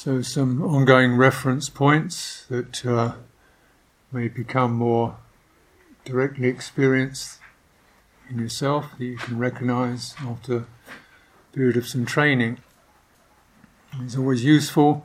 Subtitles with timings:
[0.00, 3.14] So, some ongoing reference points that uh,
[4.12, 5.16] may become more
[6.04, 7.40] directly experienced
[8.30, 10.66] in yourself that you can recognize after a
[11.52, 12.58] period of some training.
[14.00, 15.04] It's always useful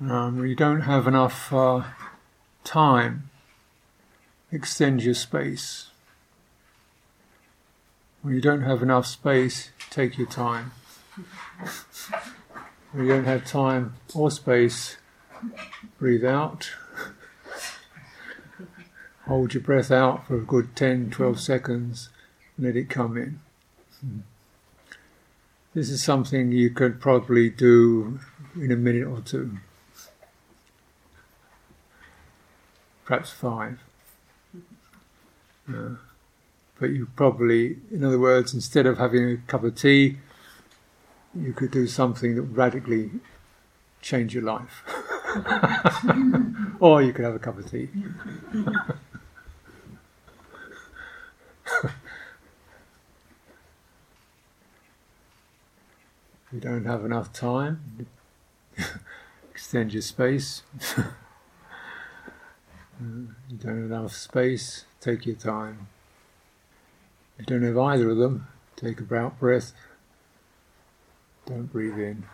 [0.00, 1.82] um, when you don't have enough uh,
[2.64, 3.28] time,
[4.50, 5.90] extend your space.
[8.22, 10.72] When you don't have enough space, take your time.
[12.94, 14.96] You don't have time or space,
[15.98, 16.70] breathe out.
[19.26, 22.08] Hold your breath out for a good 10, 12 seconds,
[22.58, 23.40] let it come in.
[25.74, 28.20] This is something you could probably do
[28.56, 29.58] in a minute or two.
[33.04, 33.80] Perhaps five.
[35.68, 35.96] Uh,
[36.80, 40.16] but you probably, in other words, instead of having a cup of tea,
[41.34, 43.10] you could do something that would radically
[44.00, 44.82] change your life.
[46.80, 47.88] or you could have a cup of tea.
[56.52, 58.06] you don't have enough time,
[59.50, 60.62] extend your space.
[60.96, 61.04] you
[63.58, 65.88] don't have enough space, take your time.
[67.38, 69.72] If you don't have either of them, take a breath.
[71.48, 72.24] Don't breathe in.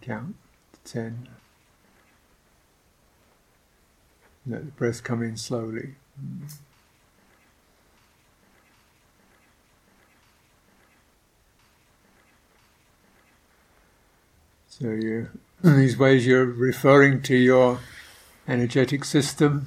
[0.00, 0.36] Count
[0.72, 1.28] to ten.
[4.46, 5.96] Let the breath come in slowly.
[14.68, 15.30] So you,
[15.64, 17.80] in these ways, you're referring to your
[18.46, 19.66] energetic system.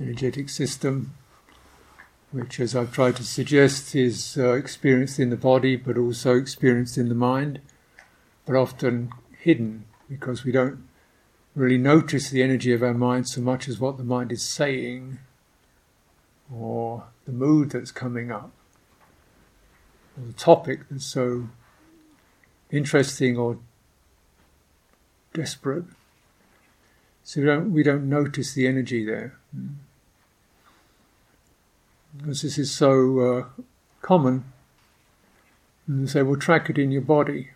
[0.00, 1.14] Energetic system
[2.32, 6.96] which, as I've tried to suggest, is uh, experienced in the body but also experienced
[6.96, 7.60] in the mind,
[8.46, 10.88] but often hidden because we don't
[11.54, 15.18] really notice the energy of our mind so much as what the mind is saying
[16.52, 18.50] or the mood that's coming up
[20.16, 21.48] or the topic that's so
[22.70, 23.58] interesting or
[25.34, 25.84] desperate.
[27.24, 29.38] So we don't, we don't notice the energy there.
[29.54, 29.74] Mm
[32.16, 33.62] because this is so uh,
[34.00, 34.44] common.
[35.86, 37.50] And say, well, track it in your body.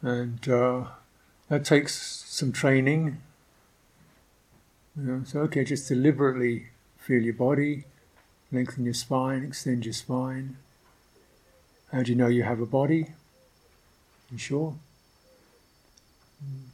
[0.00, 0.84] And uh,
[1.48, 1.94] that takes
[2.26, 3.20] some training.
[4.96, 7.84] You know, so, okay, just deliberately feel your body,
[8.50, 10.56] lengthen your spine, extend your spine.
[11.92, 13.08] How do you know you have a body?
[14.30, 14.74] You sure?
[16.44, 16.67] Mm.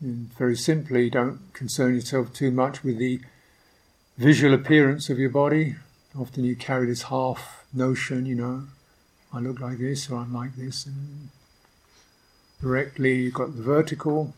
[0.00, 3.20] And very simply, don't concern yourself too much with the
[4.18, 5.76] visual appearance of your body.
[6.18, 8.64] Often you carry this half notion, you know,
[9.32, 10.86] I look like this or I'm like this.
[10.86, 11.30] And
[12.60, 14.34] directly, you've got the vertical,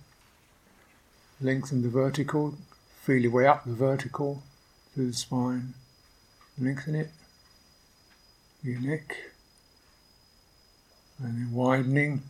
[1.41, 2.55] lengthen the vertical,
[3.03, 4.43] feel your way up the vertical
[4.95, 5.75] through the spine,
[6.59, 7.11] lengthen it,
[8.63, 9.17] your neck,
[11.19, 12.23] and then widening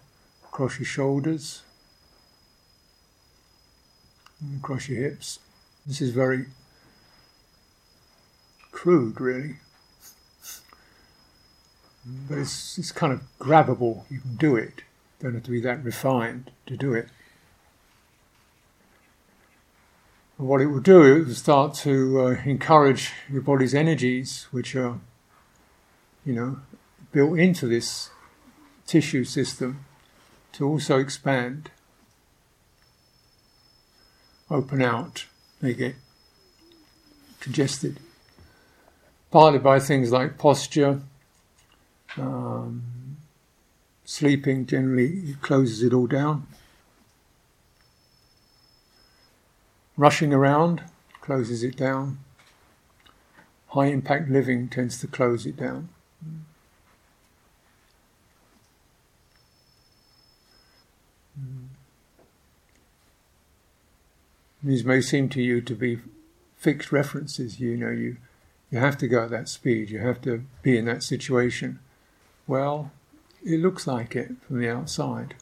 [0.45, 1.63] across your shoulders
[4.59, 5.39] across your hips.
[5.87, 6.47] This is very
[8.71, 9.57] crude, really.
[12.29, 14.05] But it's, it's kind of grabbable.
[14.11, 14.83] You can do it.
[15.21, 17.09] Don't have to be that refined to do it.
[20.39, 25.01] And what it will do, will start to uh, encourage your body's energies, which are,
[26.25, 26.61] you know,
[27.11, 28.11] built into this
[28.87, 29.85] tissue system,
[30.53, 31.71] to also expand
[34.51, 35.27] open out,
[35.61, 35.95] they get
[37.41, 38.01] congested.
[39.31, 41.03] Partly by things like posture,
[42.17, 42.83] um,
[44.05, 46.47] sleeping generally closes it all down.
[49.97, 50.83] Rushing around
[51.21, 52.19] closes it down.
[53.69, 55.91] High impact living tends to close it down.
[64.63, 66.01] These may seem to you to be
[66.57, 67.61] fixed references.
[67.61, 68.17] You know, you
[68.71, 69.91] you have to go at that speed.
[69.91, 71.79] You have to be in that situation.
[72.47, 72.91] Well,
[73.45, 75.35] it looks like it from the outside.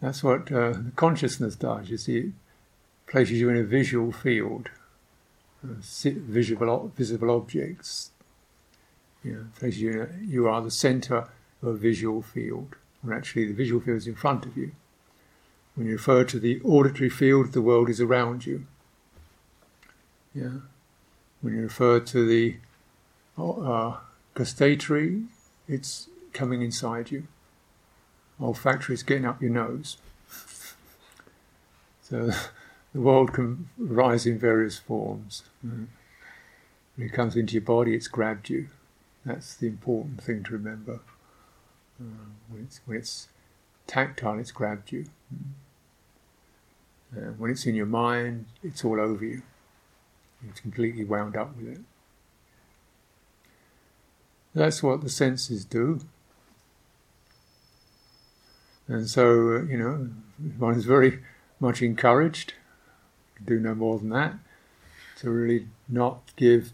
[0.00, 1.90] That's what uh, consciousness does.
[1.90, 2.32] You see, it
[3.06, 4.68] places you in a visual field,
[5.64, 8.10] uh, visible visible objects.
[9.22, 10.02] You know, places you.
[10.02, 11.28] A, you are the centre
[11.62, 12.74] of a visual field,
[13.06, 14.72] or actually, the visual field is in front of you
[15.78, 18.66] When you refer to the auditory field, the world is around you.
[20.34, 20.62] Yeah.
[21.40, 22.56] When you refer to the
[23.40, 23.98] uh,
[24.34, 25.26] gustatory,
[25.68, 27.28] it's coming inside you.
[28.40, 29.98] Olfactory is getting up your nose.
[32.02, 32.32] so
[32.92, 35.44] the world can rise in various forms.
[35.64, 35.86] Mm.
[36.96, 38.66] When it comes into your body, it's grabbed you.
[39.24, 40.98] That's the important thing to remember.
[42.00, 43.28] Uh, when, it's, when it's
[43.86, 45.04] tactile, it's grabbed you.
[47.16, 49.42] Uh, when it's in your mind, it's all over you.
[50.48, 51.80] It's completely wound up with it.
[54.54, 56.00] That's what the senses do.
[58.86, 60.08] And so, uh, you know,
[60.58, 61.20] one is very
[61.60, 62.54] much encouraged,
[63.36, 64.34] to do no more than that,
[65.18, 66.72] to really not give,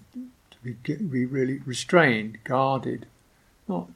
[0.50, 3.06] to be, be really restrained, guarded,
[3.66, 3.88] not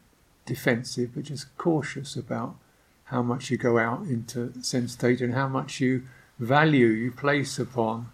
[0.46, 2.56] defensive, but just cautious about
[3.04, 6.02] how much you go out into sense state and how much you
[6.38, 8.10] value you place upon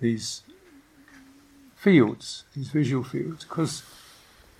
[0.00, 0.42] these
[1.76, 3.82] fields, these visual fields, because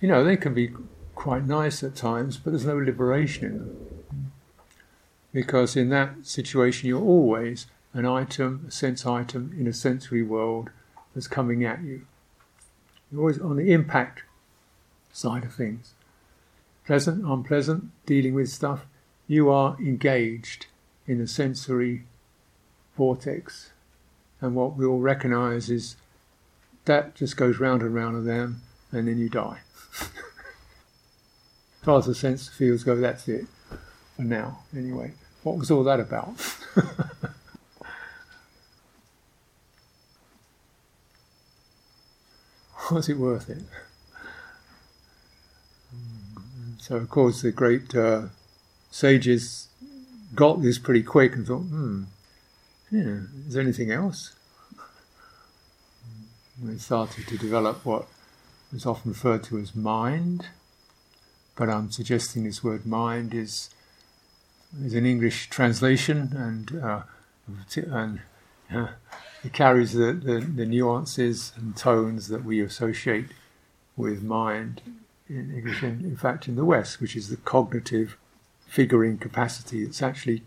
[0.01, 0.71] you know they can be
[1.15, 4.31] quite nice at times, but there's no liberation in them.
[5.33, 10.69] Because in that situation, you're always an item, a sense item in a sensory world
[11.13, 12.05] that's coming at you.
[13.11, 14.23] You're always on the impact
[15.11, 15.93] side of things.
[16.85, 18.85] Pleasant, unpleasant, dealing with stuff,
[19.27, 20.67] you are engaged
[21.05, 22.05] in a sensory
[22.99, 23.71] vortex.
[24.41, 25.95] And what we all recognize is
[26.83, 28.61] that just goes round and round and them,
[28.91, 29.59] and then you die.
[30.01, 30.09] as
[31.81, 33.45] far as the sense fields go, that's it
[34.17, 35.13] for now, anyway.
[35.43, 36.35] What was all that about?
[42.91, 43.63] was it worth it?
[46.79, 48.23] So, of course, the great uh,
[48.91, 49.69] sages
[50.35, 52.03] got this pretty quick and thought, hmm,
[52.91, 54.35] yeah, is there anything else?
[56.63, 58.07] We started to develop what
[58.73, 60.47] is often referred to as mind,
[61.55, 63.69] but I'm suggesting this word mind is
[64.83, 67.01] is an English translation and uh,
[67.75, 68.21] and
[68.71, 68.87] uh,
[69.43, 73.29] it carries the, the, the, nuances and tones that we associate
[73.95, 74.81] with mind
[75.27, 78.17] in English, in, in fact, in the West, which is the cognitive
[78.67, 79.83] figuring capacity.
[79.83, 80.43] It's actually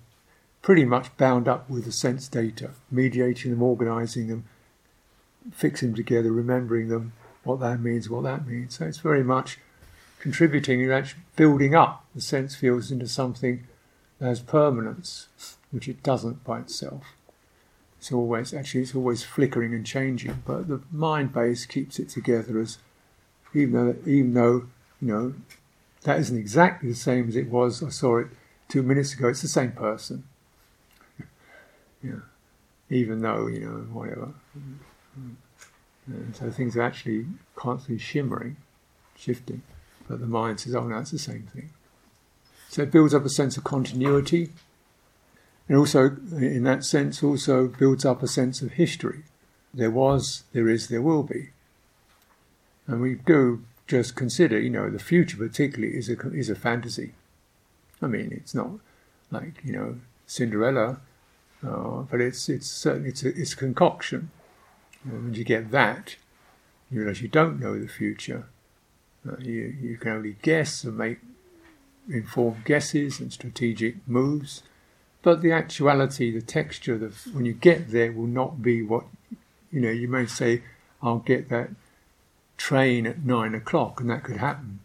[0.62, 4.44] pretty much bound up with the sense data, mediating them, organizing them,
[5.52, 7.12] fixing them together, remembering them,
[7.42, 8.78] what that means, what that means.
[8.78, 9.58] So it's very much
[10.20, 13.66] contributing actually building up the sense fields into something
[14.20, 15.26] that has permanence,
[15.72, 17.02] which it doesn't by itself.
[17.98, 22.60] It's always actually it's always flickering and changing, but the mind base keeps it together
[22.60, 22.78] as
[23.54, 24.66] even though even though
[25.00, 25.34] you know
[26.02, 27.82] that isn't exactly the same as it was.
[27.82, 28.28] I saw it
[28.68, 29.28] two minutes ago.
[29.28, 30.24] It's the same person.
[32.02, 32.20] Yeah,
[32.90, 34.32] even though you know whatever.
[34.58, 35.32] Mm-hmm.
[36.06, 38.56] And so things are actually constantly shimmering,
[39.16, 39.62] shifting,
[40.08, 41.70] but the mind says, "Oh no, it's the same thing."
[42.68, 44.50] So it builds up a sense of continuity,
[45.68, 49.22] and also, in that sense, also builds up a sense of history.
[49.72, 51.50] There was, there is, there will be,
[52.86, 57.12] and we do just consider, you know, the future particularly is a is a fantasy.
[58.00, 58.70] I mean, it's not
[59.30, 61.00] like you know Cinderella,
[61.66, 64.30] uh, but it's it's certainly it's a, it's concoction.
[65.04, 66.16] And when you get that,
[66.90, 68.46] you realize you don't know the future.
[69.26, 71.18] Uh, you you can only guess and make
[72.08, 74.62] informed guesses and strategic moves,
[75.22, 79.04] but the actuality, the texture, the when you get there, will not be what
[79.70, 79.90] you know.
[79.90, 80.62] You may say,
[81.00, 81.70] "I'll get that
[82.56, 84.80] train at nine o'clock," and that could happen.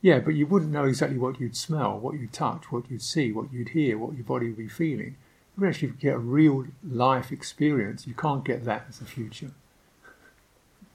[0.00, 3.32] Yeah, but you wouldn't know exactly what you'd smell, what you'd touch, what you'd see,
[3.32, 5.16] what you'd hear, what your body would be feeling.
[5.58, 8.06] You actually get a real life experience.
[8.06, 9.50] You can't get that as a future.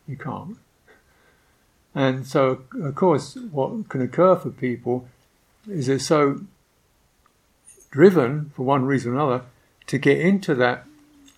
[0.08, 0.58] You can't.
[1.94, 5.08] And so, of course, what can occur for people
[5.70, 6.42] is they're so
[7.92, 9.46] driven, for one reason or another,
[9.88, 10.86] to get into that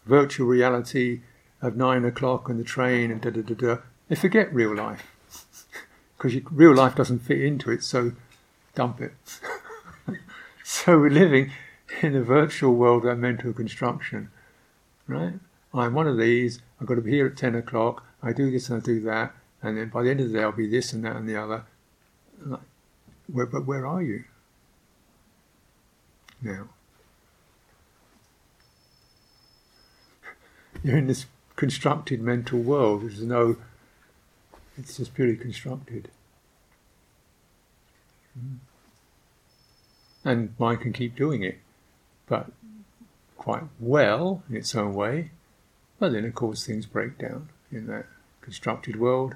[0.05, 1.21] virtual reality
[1.61, 3.81] of nine o'clock and the train and da da da da.
[4.07, 5.03] They forget real life
[6.17, 7.83] because real life doesn't fit into it.
[7.83, 8.13] So,
[8.75, 9.13] dump it.
[10.63, 11.51] so we're living
[12.01, 14.29] in a virtual world of mental construction,
[15.07, 15.33] right?
[15.73, 16.61] I'm one of these.
[16.79, 18.03] I've got to be here at 10 o'clock.
[18.23, 19.33] I do this and I do that.
[19.61, 21.35] And then by the end of the day, I'll be this and that and the
[21.35, 21.65] other.
[22.43, 22.61] Like,
[23.31, 24.23] where, but where are you
[26.41, 26.69] now?
[30.83, 31.25] You're in this
[31.55, 33.03] constructed mental world.
[33.03, 33.57] There's no,
[34.77, 36.09] it's just purely constructed.
[38.37, 38.57] Mm.
[40.23, 41.59] And mind can keep doing it
[42.27, 42.51] but
[43.37, 45.31] quite well in its own way.
[45.99, 48.05] But then, of course, things break down in that
[48.41, 49.35] constructed world.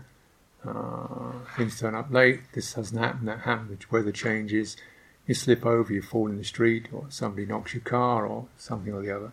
[0.66, 2.42] Uh, things turn up late.
[2.54, 3.26] This doesn't happen.
[3.26, 3.90] That happens.
[3.92, 4.76] Weather changes.
[5.26, 5.94] You slip over.
[5.94, 9.32] You fall in the street, or somebody knocks your car, or something or the other.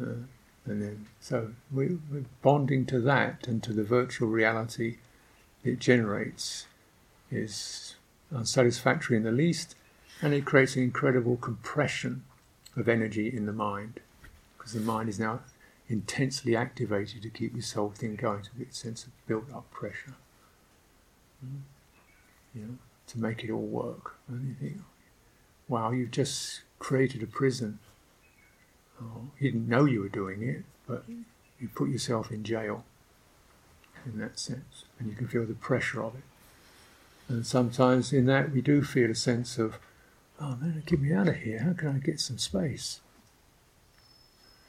[0.00, 0.26] Uh,
[0.66, 4.96] and then, so we, we're bonding to that and to the virtual reality
[5.64, 6.66] it generates
[7.30, 7.96] is
[8.34, 9.74] unsatisfactory in the least,
[10.22, 12.24] and it creates an incredible compression
[12.76, 14.00] of energy in the mind
[14.56, 15.40] because the mind is now
[15.88, 19.70] intensely activated to keep this whole thing going to get a sense of built up
[19.70, 20.14] pressure.
[21.44, 21.60] Mm.
[22.54, 22.78] You know,
[23.08, 24.16] to make it all work.
[24.28, 24.82] And you think,
[25.68, 27.78] wow, you've just created a prison.
[29.00, 31.04] Oh, you didn't know you were doing it, but
[31.60, 32.84] you put yourself in jail
[34.04, 36.22] in that sense, and you can feel the pressure of it.
[37.28, 39.78] And sometimes in that we do feel a sense of,
[40.40, 41.60] oh man, get me out of here.
[41.60, 43.00] How can I get some space?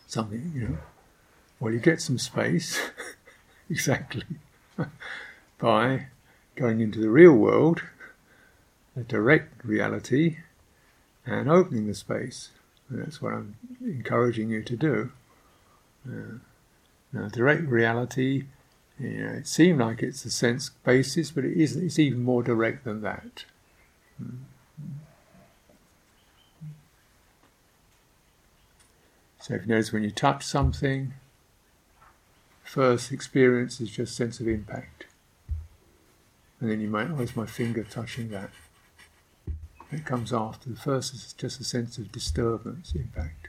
[0.08, 0.78] Something, you know.
[1.60, 2.80] Well, you get some space,
[3.70, 4.24] exactly,
[5.60, 6.08] by
[6.56, 7.82] going into the real world,
[8.96, 10.38] the direct reality,
[11.26, 12.50] and opening the space.
[12.90, 15.12] And that's what I'm encouraging you to do.
[16.08, 16.38] Uh,
[17.12, 18.46] now, direct reality
[19.00, 21.86] you know, it seemed like it's a sense basis, but it isn't.
[21.86, 23.46] It's even more direct than that.
[29.48, 31.14] So if you notice when you touch something,
[32.66, 35.06] first experience is just sense of impact.
[36.60, 38.50] And then you might, oh, my finger touching that.
[39.90, 40.70] It comes after.
[40.70, 43.48] The first is just a sense of disturbance, impact.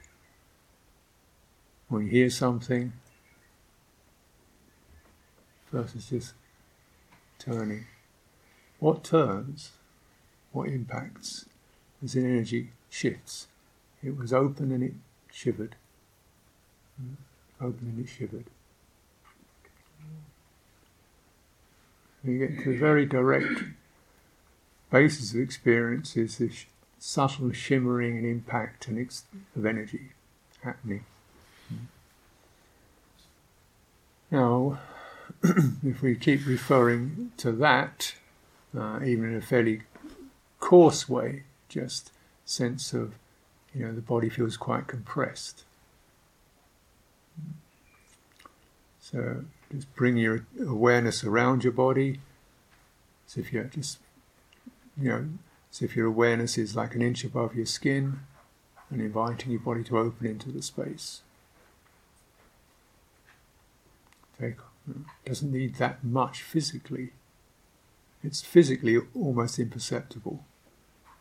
[1.88, 2.92] When you hear something,
[5.68, 6.34] first is just
[7.40, 7.86] turning.
[8.78, 9.72] What turns,
[10.52, 11.46] what impacts,
[12.04, 13.48] as an energy shifts.
[14.00, 14.94] It was open and it
[15.32, 15.74] shivered.
[17.00, 17.64] Hmm?
[17.64, 18.44] Open and it shivered.
[22.24, 23.62] you get to a very direct
[24.90, 26.66] basis of experience is this
[26.98, 29.24] subtle shimmering and impact and ex-
[29.56, 30.10] of energy
[30.62, 31.04] happening.
[31.68, 31.84] Hmm.
[34.30, 34.78] Now,
[35.42, 38.14] if we keep referring to that,
[38.76, 39.82] uh, even in a fairly
[40.60, 42.12] coarse way, just
[42.44, 43.14] sense of,
[43.74, 45.64] you know, the body feels quite compressed.
[49.10, 52.20] So just bring your awareness around your body.
[53.26, 53.98] So if you're just,
[55.00, 55.28] you know,
[55.70, 58.20] so if your awareness is like an inch above your skin,
[58.90, 61.22] and inviting your body to open into the space.
[64.40, 64.56] Take
[65.26, 67.10] doesn't need that much physically.
[68.24, 70.44] It's physically almost imperceptible,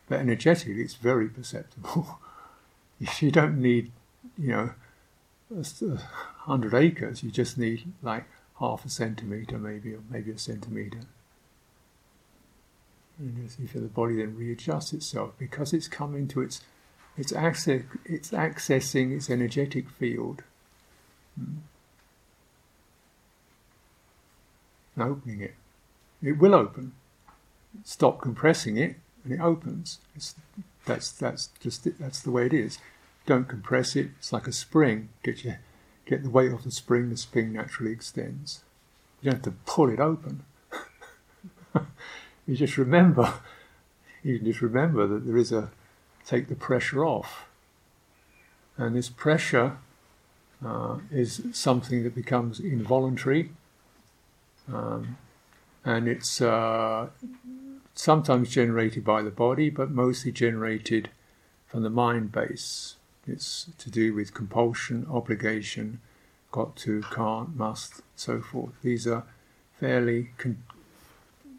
[0.07, 2.19] but energetically it's very perceptible.
[3.19, 3.91] you don't need,
[4.37, 4.69] you know,
[5.51, 5.97] a
[6.41, 7.23] hundred acres.
[7.23, 8.25] You just need like
[8.59, 11.01] half a centimeter, maybe, or maybe a centimeter.
[13.19, 16.61] And you see, the body then readjusts itself because it's coming to its,
[17.17, 20.43] it's access, it's accessing its energetic field.
[21.37, 21.57] Hmm.
[24.97, 25.55] and opening it.
[26.21, 26.93] It will open.
[27.83, 29.99] Stop compressing it, and it opens.
[30.15, 30.35] It's,
[30.85, 31.99] that's that's just it.
[31.99, 32.79] that's the way it is.
[33.27, 34.09] Don't compress it.
[34.17, 35.09] It's like a spring.
[35.21, 35.59] Get your
[36.07, 37.11] get the weight off the spring.
[37.11, 38.63] The spring naturally extends.
[39.21, 40.43] You don't have to pull it open.
[42.47, 43.35] you just remember.
[44.23, 45.69] You just remember that there is a
[46.25, 47.45] take the pressure off,
[48.75, 49.77] and this pressure
[50.65, 53.51] uh, is something that becomes involuntary
[54.71, 55.17] um,
[55.85, 57.07] and it's uh,
[57.93, 61.09] sometimes generated by the body, but mostly generated
[61.67, 62.96] from the mind base.
[63.27, 65.99] It's to do with compulsion, obligation,
[66.51, 68.73] got to, can't, must, so forth.
[68.81, 69.23] These are
[69.79, 70.63] fairly con-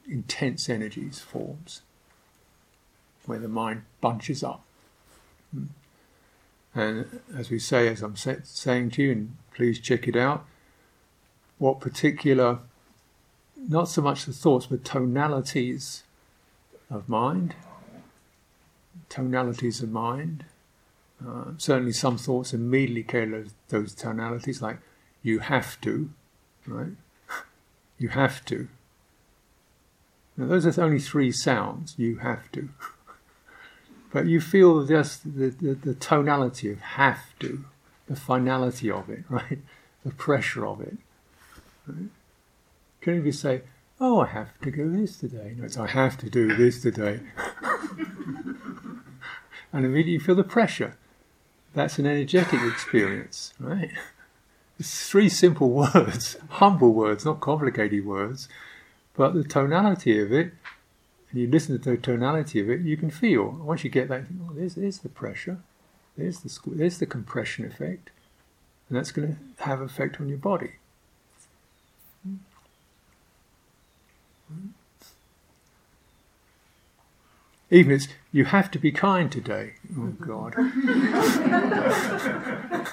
[0.09, 1.83] intense energies, forms,
[3.27, 4.65] where the mind bunches up.
[5.53, 5.65] Hmm.
[6.75, 10.47] And as we say, as I'm saying to you, and please check it out,
[11.59, 12.61] what particular
[13.67, 16.05] not so much the thoughts, but tonalities
[16.91, 17.55] of mind.
[19.09, 20.45] Tonalities of mind.
[21.27, 24.79] Uh, certainly, some thoughts immediately carry those tonalities, like
[25.23, 26.11] you have to,
[26.67, 26.93] right?
[27.99, 28.69] you have to.
[30.37, 31.95] Now, those are only three sounds.
[31.99, 32.69] You have to.
[34.13, 37.65] but you feel just the, the, the tonality of have to,
[38.07, 39.59] the finality of it, right?
[40.05, 40.97] The pressure of it.
[41.87, 42.11] Right?
[43.01, 43.63] Can you say,
[44.01, 45.55] oh, I have to do this today?
[45.57, 47.21] No, it's I have to do this today.
[49.73, 50.95] and immediately you feel the pressure.
[51.75, 53.91] That's an energetic experience, right?
[54.79, 58.49] It's three simple words, humble words, not complicated words,
[59.15, 60.53] but the tonality of it,
[61.31, 63.51] and you listen to the tonality of it, you can feel.
[63.51, 65.59] Once you get that, you think, oh, there's, there's the pressure,
[66.17, 68.11] there's the, there's the compression effect,
[68.89, 70.73] and that's going to have effect on your body.
[77.71, 79.75] Even it's, you have to be kind today.
[79.97, 80.55] Oh God.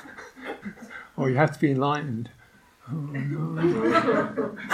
[1.15, 2.29] or you have to be enlightened.
[2.91, 4.57] Oh no.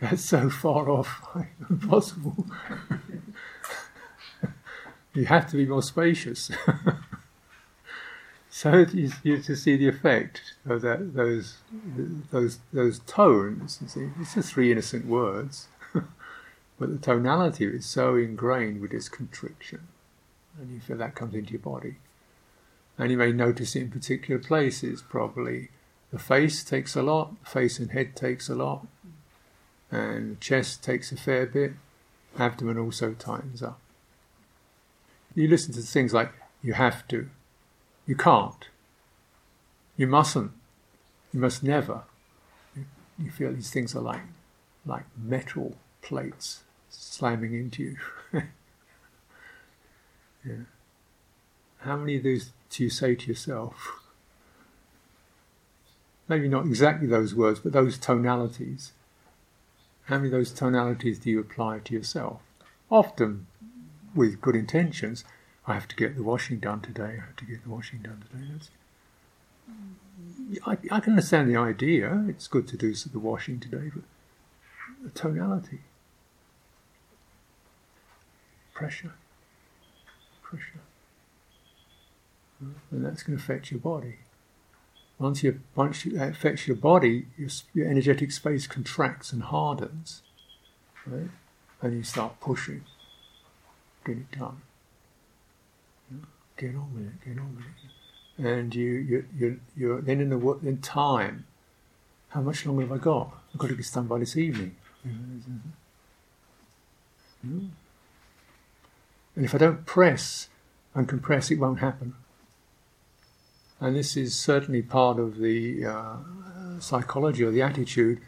[0.00, 1.26] That's so far off,
[1.70, 2.46] impossible.
[5.12, 6.52] you have to be more spacious.
[8.48, 11.56] so you, you to see the effect of that, those,
[12.30, 13.80] those, those tones.
[13.82, 15.66] You see, it's just three innocent words,
[16.78, 19.88] but the tonality is so ingrained with this constriction,
[20.60, 21.96] and you feel that comes into your body.
[22.96, 25.70] And you may notice it in particular places, probably.
[26.12, 28.86] The face takes a lot, the face and head takes a lot,
[29.90, 31.72] and the chest takes a fair bit,
[32.38, 33.80] abdomen also tightens up.
[35.34, 36.32] You listen to things like,
[36.62, 37.28] you have to,
[38.06, 38.68] you can't,
[39.96, 40.52] you mustn't,
[41.32, 42.02] you must never.
[43.18, 44.22] You feel these things are like,
[44.86, 46.62] like metal plates
[46.98, 47.96] slamming into you.
[50.44, 50.64] yeah.
[51.78, 54.02] How many of those do you say to yourself?
[56.28, 58.92] Maybe not exactly those words, but those tonalities.
[60.04, 62.40] How many of those tonalities do you apply to yourself?
[62.90, 63.46] Often
[64.14, 65.24] with good intentions.
[65.66, 67.18] I have to get the washing done today.
[67.22, 68.44] I have to get the washing done today.
[68.52, 68.70] That's,
[70.66, 72.24] I, I can understand the idea.
[72.28, 74.02] It's good to do the washing today, but
[75.02, 75.80] the tonality,
[78.78, 79.12] pressure,
[80.40, 80.80] pressure
[82.60, 84.16] and that's going to affect your body.
[85.18, 90.22] Once, you, once you, that affects your body, your, your energetic space contracts and hardens,
[91.06, 91.30] right?
[91.82, 92.84] And you start pushing,
[94.04, 94.62] get it done.
[96.56, 98.48] Get on with it, get on with it.
[98.48, 101.46] And you, you, you, you're then in the in time.
[102.28, 103.32] How much longer have I got?
[103.52, 104.76] I've got to get done by this evening.
[105.06, 105.56] Mm-hmm.
[107.42, 107.66] Hmm?
[109.38, 110.48] And if I don't press
[110.96, 112.16] and compress, it won't happen.
[113.78, 116.16] And this is certainly part of the uh,
[116.80, 118.20] psychology or the attitude.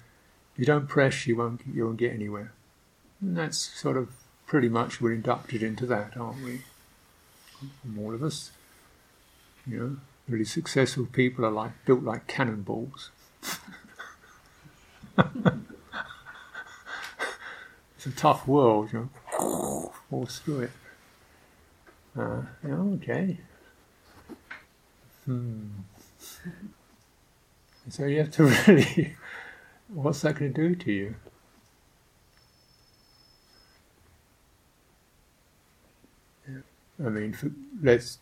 [0.57, 2.53] You don't press, you won't, you won't get anywhere.
[3.21, 4.11] And that's sort of
[4.47, 6.61] pretty much we're inducted into that, aren't we?
[7.83, 8.53] From all of us.
[9.67, 9.97] You know,
[10.29, 13.11] really successful people are like built like cannonballs.
[15.19, 15.37] it's
[18.07, 20.71] a tough world, you know, force through it.
[22.17, 23.39] Uh, okay.
[25.25, 25.69] Hmm.
[27.89, 29.17] So you have to really,
[29.89, 31.15] what's that going to do to you?
[37.05, 37.51] I mean, for,
[37.83, 38.19] let's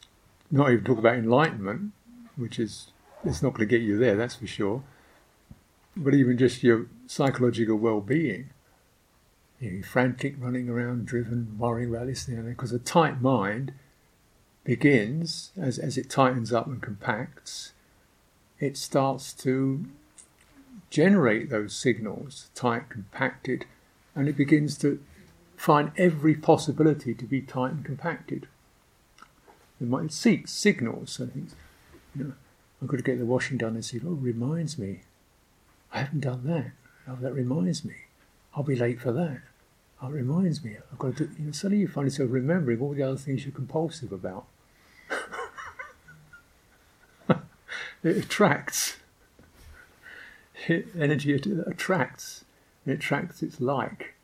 [0.51, 1.93] not even talk about enlightenment,
[2.37, 2.93] which is
[3.25, 4.83] it's not going to get you there, that's for sure.
[5.97, 8.51] But even just your psychological well-being,
[9.61, 13.73] you are frantic, running around, driven, worrying about this and because a tight mind
[14.65, 17.73] begins, as, as it tightens up and compacts,
[18.61, 19.87] it starts to
[20.91, 23.67] generate those signals, tight, compacted,
[24.15, 25.03] and it begins to
[25.57, 28.47] find every possibility to be tight and compacted.
[29.81, 31.55] It might seek signals and things.
[32.15, 32.33] You know,
[32.81, 35.01] I've got to get the washing done and see, oh, reminds me.
[35.93, 36.73] I haven't done that.
[37.09, 37.95] Oh, that reminds me.
[38.55, 39.41] I'll be late for that.
[40.01, 40.77] Oh, it reminds me.
[40.93, 43.45] I've got to do, you know, suddenly you find yourself remembering all the other things
[43.45, 44.47] you're compulsive about.
[48.03, 48.97] it attracts.
[50.69, 52.45] It, energy it attracts.
[52.87, 54.15] It attracts its like.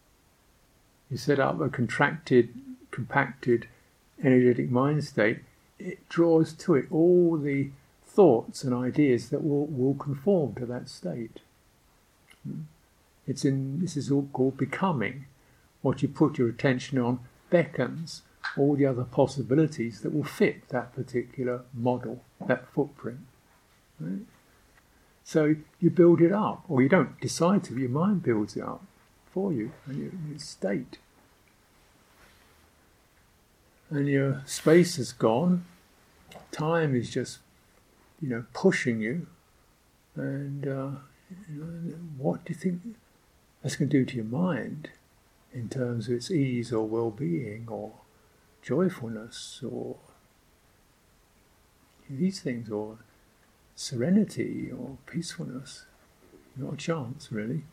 [1.11, 2.55] You set up a contracted,
[2.91, 3.67] compacted,
[4.23, 5.41] energetic mind state,
[5.79, 7.71] it draws to it all the
[8.07, 11.41] thoughts and ideas that will, will conform to that state.
[12.47, 12.63] Hmm.
[13.27, 15.27] It's in this is all called becoming.
[15.85, 17.20] What you put your attention on
[17.51, 18.23] beckons
[18.57, 23.20] all the other possibilities that will fit that particular model, that footprint.
[24.01, 24.23] Right?
[25.25, 28.83] So you build it up, or you don't decide to, your mind builds it up
[29.31, 30.97] for you, and your, state.
[33.90, 35.66] And your space is gone,
[36.51, 37.40] time is just,
[38.23, 39.27] you know, pushing you,
[40.16, 40.90] and uh,
[41.53, 42.81] you know, what do you think
[43.62, 44.88] that's going to do to your mind
[45.55, 47.93] in terms of its ease or well being or
[48.62, 49.97] joyfulness or
[52.09, 52.99] these things, or
[53.75, 55.87] serenity, or peacefulness.
[56.57, 57.64] Not a chance, really.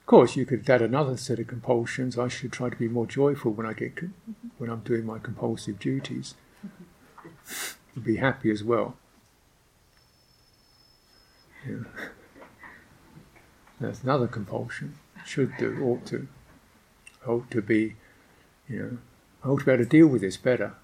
[0.00, 2.18] Of course, you could add another set of compulsions.
[2.18, 4.00] I should try to be more joyful when I get
[4.58, 6.34] when I'm doing my compulsive duties.
[8.02, 8.96] be happy as well.
[11.68, 11.84] Yeah.
[13.80, 14.96] That's another compulsion.
[15.28, 16.26] Should do, ought to.
[17.26, 17.96] Ought to be,
[18.66, 18.98] you know,
[19.44, 20.74] I ought to be able to deal with this better.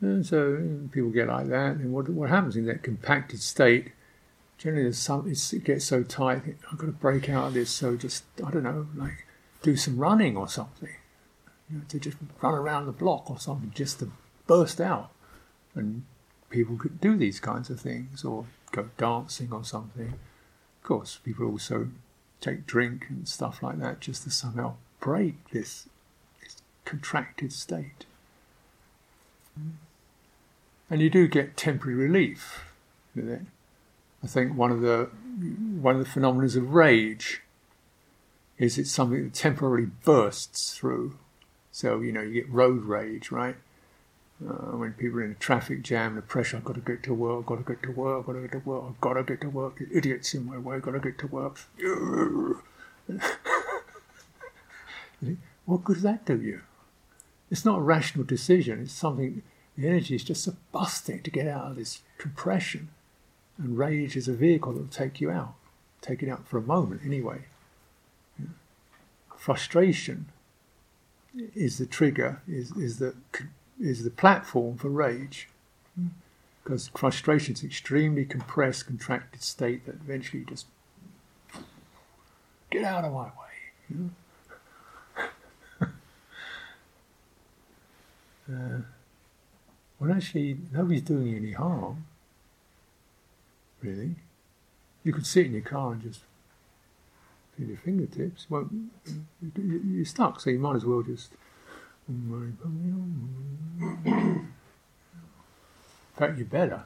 [0.00, 3.92] And so people get like that, and what, what happens in that compacted state?
[4.56, 6.56] Generally, some, it gets so tight.
[6.72, 7.68] I've got to break out of this.
[7.68, 9.26] So just I don't know, like
[9.62, 10.96] do some running or something.
[11.70, 14.10] You know, to just run around the block or something, just to
[14.46, 15.10] burst out.
[15.74, 16.04] And
[16.48, 20.14] people could do these kinds of things, or go dancing or something.
[20.80, 21.88] Of course, people also
[22.40, 25.88] take drink and stuff like that just to somehow break this,
[26.42, 28.06] this contracted state.
[30.88, 32.64] And you do get temporary relief
[33.14, 33.42] with it.
[34.22, 35.08] I think one of the
[35.80, 37.42] one of the phenomena of rage
[38.58, 41.16] is it's something that temporarily bursts through.
[41.72, 43.56] So you know you get road rage, right?
[44.42, 47.12] Uh, when people are in a traffic jam, the pressure, I've got to get to
[47.12, 49.12] work, I've got to get to work, I've got to get to work, I've got
[49.14, 51.58] to get to work, the idiot's in my way, I've got to get to work.
[55.66, 56.62] what good does that do you?
[57.50, 59.42] It's not a rational decision, it's something,
[59.76, 62.88] the energy is just a busting to get out of this compression.
[63.58, 65.52] And rage is a vehicle that will take you out,
[66.00, 67.40] take it out for a moment anyway.
[69.36, 70.28] Frustration
[71.54, 73.14] is the trigger, is, is the
[73.80, 75.48] is the platform for rage.
[76.62, 80.66] Because frustration is extremely compressed, contracted state that eventually just
[82.70, 83.30] get out of my way.
[83.88, 84.10] Know?
[90.04, 92.06] uh, actually, nobody's doing you any harm,
[93.82, 94.16] really.
[95.02, 96.20] You could sit in your car and just
[97.56, 98.46] feel your fingertips.
[98.50, 98.68] Well,
[99.56, 101.32] you're stuck, so you might as well just
[102.10, 102.58] in
[106.16, 106.84] fact, you better.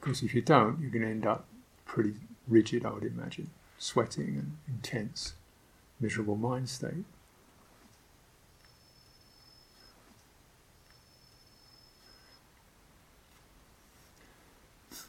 [0.00, 1.44] Because if you don't, you're going to end up
[1.84, 2.14] pretty
[2.48, 5.34] rigid, I would imagine, sweating and intense,
[6.00, 7.04] miserable mind state.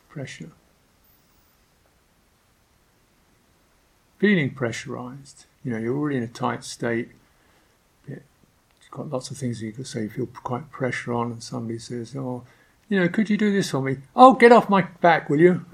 [0.09, 0.51] Pressure.
[4.19, 5.45] Feeling pressurized.
[5.63, 7.11] You know, you're already in a tight state
[8.91, 12.15] got lots of things you could say you feel quite pressure on, and somebody says,
[12.15, 12.43] "Oh,
[12.89, 15.65] you know, could you do this for me?" Oh, get off my back, will you?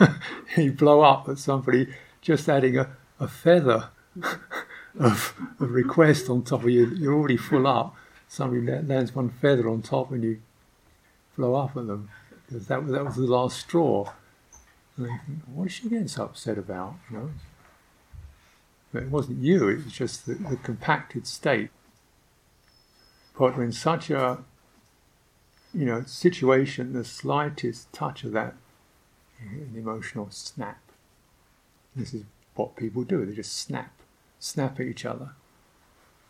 [0.56, 3.90] you blow up at somebody just adding a, a feather
[4.98, 6.86] of a request on top of you.
[6.86, 7.94] You're already full up.
[8.26, 10.40] Somebody lands one feather on top, and you
[11.36, 12.08] blow up at them
[12.46, 14.10] because that that was the last straw.
[14.96, 16.94] And they think, what is she getting so upset about?
[17.10, 17.30] You know.
[18.92, 21.70] But it wasn't you, it was just the, the compacted state.
[23.38, 24.44] But in such a
[25.74, 28.54] you know, situation, the slightest touch of that,
[29.40, 30.80] an emotional snap.
[31.96, 32.24] This is
[32.54, 33.24] what people do.
[33.24, 33.92] They just snap,
[34.38, 35.30] snap at each other.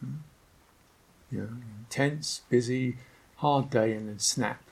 [0.00, 0.16] Hmm?
[1.30, 1.48] You know,
[1.80, 2.96] intense, busy,
[3.36, 4.62] hard day, and then snap.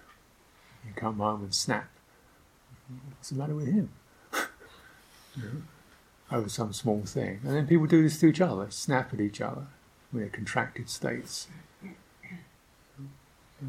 [0.87, 1.88] You come home and snap.
[3.09, 3.90] What's the matter with him?
[5.37, 5.62] you know?
[6.33, 7.40] Over some small thing.
[7.45, 9.66] And then people do this to each other, snap at each other
[10.11, 11.49] when they're contracted states.
[13.62, 13.66] Uh,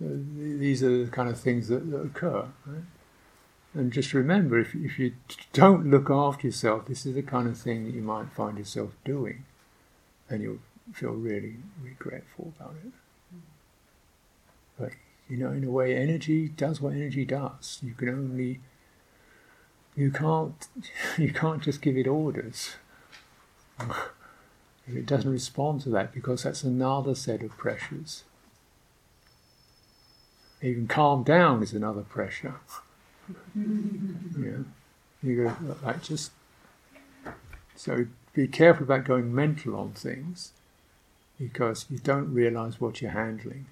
[0.00, 2.48] these are the kind of things that, that occur.
[2.66, 2.84] Right?
[3.74, 5.14] And just remember, if, if you
[5.52, 8.92] don't look after yourself, this is the kind of thing that you might find yourself
[9.04, 9.44] doing,
[10.28, 10.60] and you'll
[10.92, 12.92] feel really regretful about it.
[14.78, 14.92] But
[15.28, 17.78] you know, in a way, energy does what energy does.
[17.82, 18.60] You can only
[19.98, 20.68] you can't
[21.18, 22.76] you can't just give it orders.
[23.80, 28.24] If it doesn't respond to that because that's another set of pressures.
[30.62, 32.54] Even calm down is another pressure.
[33.54, 34.62] Yeah.
[35.22, 36.30] You go like just
[37.76, 40.52] so be careful about going mental on things
[41.38, 43.66] because you don't realize what you're handling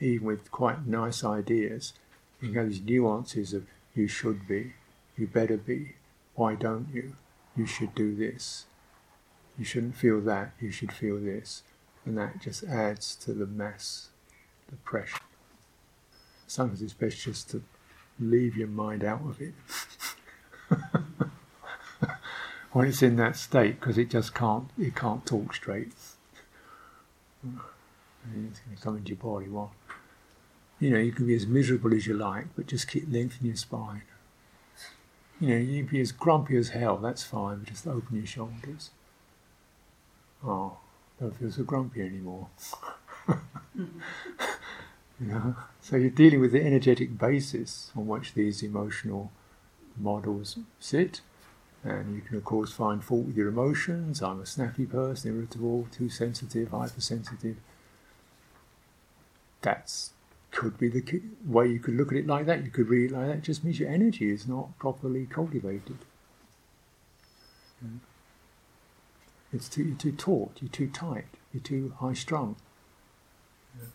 [0.00, 1.92] even with quite nice ideas.
[2.40, 4.72] You have these nuances of you should be
[5.16, 5.94] you better be.
[6.34, 7.16] Why don't you?
[7.56, 8.66] You should do this.
[9.58, 10.52] You shouldn't feel that.
[10.60, 11.62] You should feel this.
[12.04, 14.08] And that just adds to the mass,
[14.68, 15.20] the pressure.
[16.46, 17.62] Sometimes it's best just to
[18.18, 19.54] leave your mind out of it
[22.72, 25.92] when it's in that state because it just can't it can't talk straight.
[25.94, 26.20] It's
[27.44, 29.48] going to come into your body.
[29.48, 29.72] Well,
[30.78, 33.56] you know, you can be as miserable as you like, but just keep lengthening your
[33.56, 34.02] spine.
[35.42, 38.26] You know, you can be as grumpy as hell, that's fine, but just open your
[38.26, 38.90] shoulders.
[40.46, 40.76] Oh,
[41.18, 42.46] don't feel so grumpy anymore.
[43.74, 43.88] you
[45.18, 45.56] know?
[45.80, 49.32] So you're dealing with the energetic basis on which these emotional
[49.96, 51.22] models sit.
[51.82, 54.22] And you can, of course, find fault with your emotions.
[54.22, 57.56] I'm a snappy person, irritable, too sensitive, hypersensitive.
[59.60, 60.12] That's
[60.52, 62.64] could be the way you could look at it like that.
[62.64, 63.36] You could read it like that.
[63.38, 65.98] It just means your energy is not properly cultivated.
[69.52, 72.56] It's too, you're too taut, you're too tight, you're too high strung.
[73.76, 73.88] Yeah.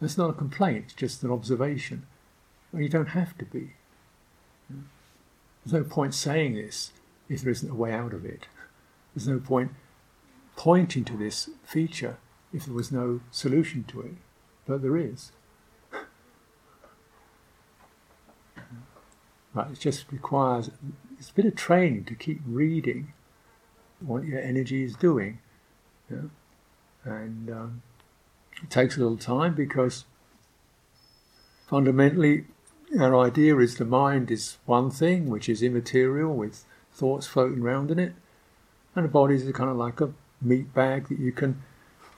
[0.00, 2.06] That's not a complaint, it's just an observation.
[2.72, 3.72] Well, you don't have to be.
[4.68, 4.82] Yeah.
[5.64, 6.92] There's no point saying this
[7.28, 8.46] if there isn't a way out of it.
[9.14, 9.72] There's no point
[10.56, 12.18] pointing to this feature
[12.52, 14.14] if there was no solution to it.
[14.66, 15.32] But there is.
[19.52, 20.70] Right, it just requires
[21.18, 23.12] it's a bit of training to keep reading
[24.00, 25.38] what your energy is doing.
[27.04, 27.82] And um,
[28.62, 30.04] it takes a little time because
[31.68, 32.46] fundamentally
[32.98, 37.90] our idea is the mind is one thing, which is immaterial with thoughts floating around
[37.90, 38.14] in it,
[38.96, 41.62] and the body is kind of like a meat bag that you can,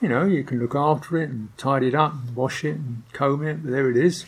[0.00, 3.02] you know, you can look after it and tidy it up and wash it and
[3.12, 4.24] comb it, but there it is.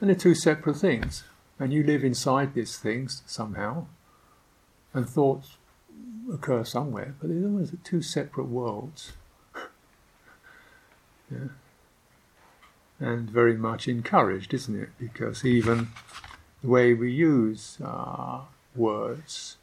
[0.00, 1.24] And they're two separate things.
[1.60, 3.84] And you live inside these things somehow,
[4.94, 5.58] and thoughts
[6.32, 9.12] occur somewhere, but they're always two separate worlds.
[11.30, 11.48] yeah.
[12.98, 14.88] And very much encouraged, isn't it?
[14.98, 15.88] Because even
[16.62, 18.40] the way we use uh,
[18.74, 19.58] words,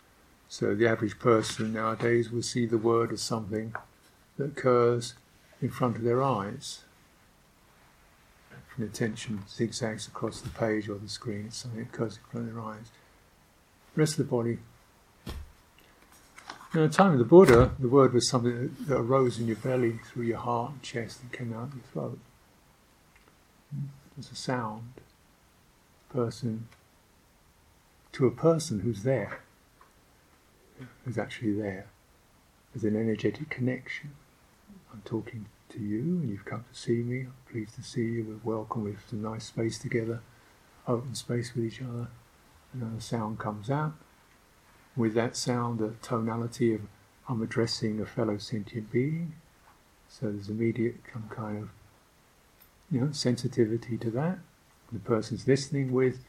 [0.47, 3.73] so the average person nowadays will see the word as something
[4.37, 5.15] that occurs
[5.63, 6.83] in front of their eyes
[8.77, 12.47] and attention zigzags across the page or the screen, it's something that occurs in front
[12.47, 12.91] of their eyes.
[13.95, 14.59] The rest of the body.
[16.73, 19.55] In the time of the Buddha, the word was something that, that arose in your
[19.55, 22.19] belly, through your heart and chest, and came out your throat.
[23.71, 24.93] It was a sound.
[26.09, 26.67] Person
[28.13, 29.41] to a person who's there,
[31.05, 31.85] who's actually there.
[32.73, 34.11] There's an energetic connection.
[34.91, 37.21] I'm talking to you and you've come to see me.
[37.21, 38.39] I'm pleased to see you.
[38.43, 38.83] We're welcome.
[38.83, 40.21] We've some nice space together,
[40.87, 42.07] open space with each other.
[42.73, 43.93] Another sound comes out.
[44.95, 46.81] With that sound, the tonality of
[47.29, 49.33] I'm addressing a fellow sentient being.
[50.07, 51.69] So there's immediate some kind of
[52.89, 54.39] you know sensitivity to that.
[54.91, 56.19] The person's listening with,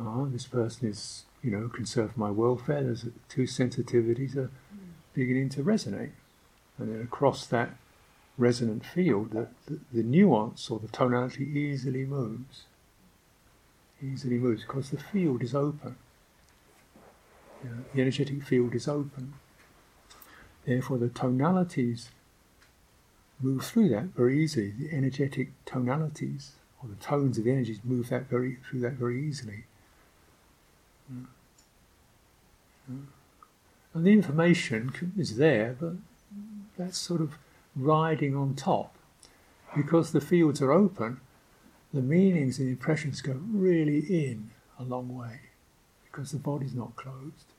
[0.00, 2.82] oh, this person is you know concerned for my welfare.
[2.82, 4.50] There's two sensitivities are
[5.14, 6.12] beginning to resonate,
[6.78, 7.76] and then across that
[8.38, 12.64] resonant field, the, the, the, nuance or the tonality easily moves.
[14.02, 15.96] Easily moves because the field is open.
[17.94, 19.34] The energetic field is open.
[20.64, 22.10] Therefore, the tonalities
[23.40, 24.70] move through that very easily.
[24.70, 29.22] The energetic tonalities or the tones of the energies move that very through that very
[29.22, 29.64] easily.
[31.12, 31.26] Mm.
[32.90, 33.04] Mm.
[33.94, 35.94] And the information is there, but
[36.76, 37.36] that's sort of
[37.76, 38.94] riding on top.
[39.76, 41.20] Because the fields are open,
[41.92, 45.40] the meanings and impressions go really in a long way.
[46.04, 47.52] Because the body's not closed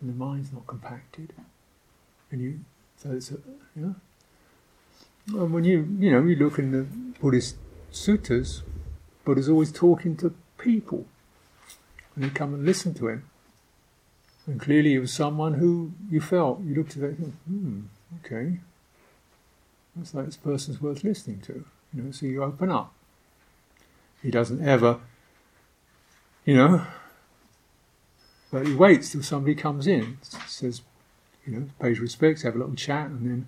[0.00, 1.32] and the mind's not compacted.
[2.30, 2.60] And you,
[2.96, 3.38] so it's a,
[3.76, 3.94] you know.
[5.28, 6.82] And when you, you know, you look in the
[7.20, 7.56] Buddhist
[7.92, 8.62] suttas,
[9.24, 11.06] Buddha's always talking to people.
[12.16, 13.30] And you come and listen to him.
[14.46, 17.10] And clearly he was someone who you felt, you looked at that,
[17.46, 17.82] hmm,
[18.24, 18.58] okay,
[19.98, 21.64] it's like this person's worth listening to.
[21.94, 22.92] You know, so you open up.
[24.22, 25.00] He doesn't ever,
[26.44, 26.86] you know,
[28.50, 30.82] but he waits till somebody comes in, says,
[31.46, 33.46] you know, pays respects, have a little chat, and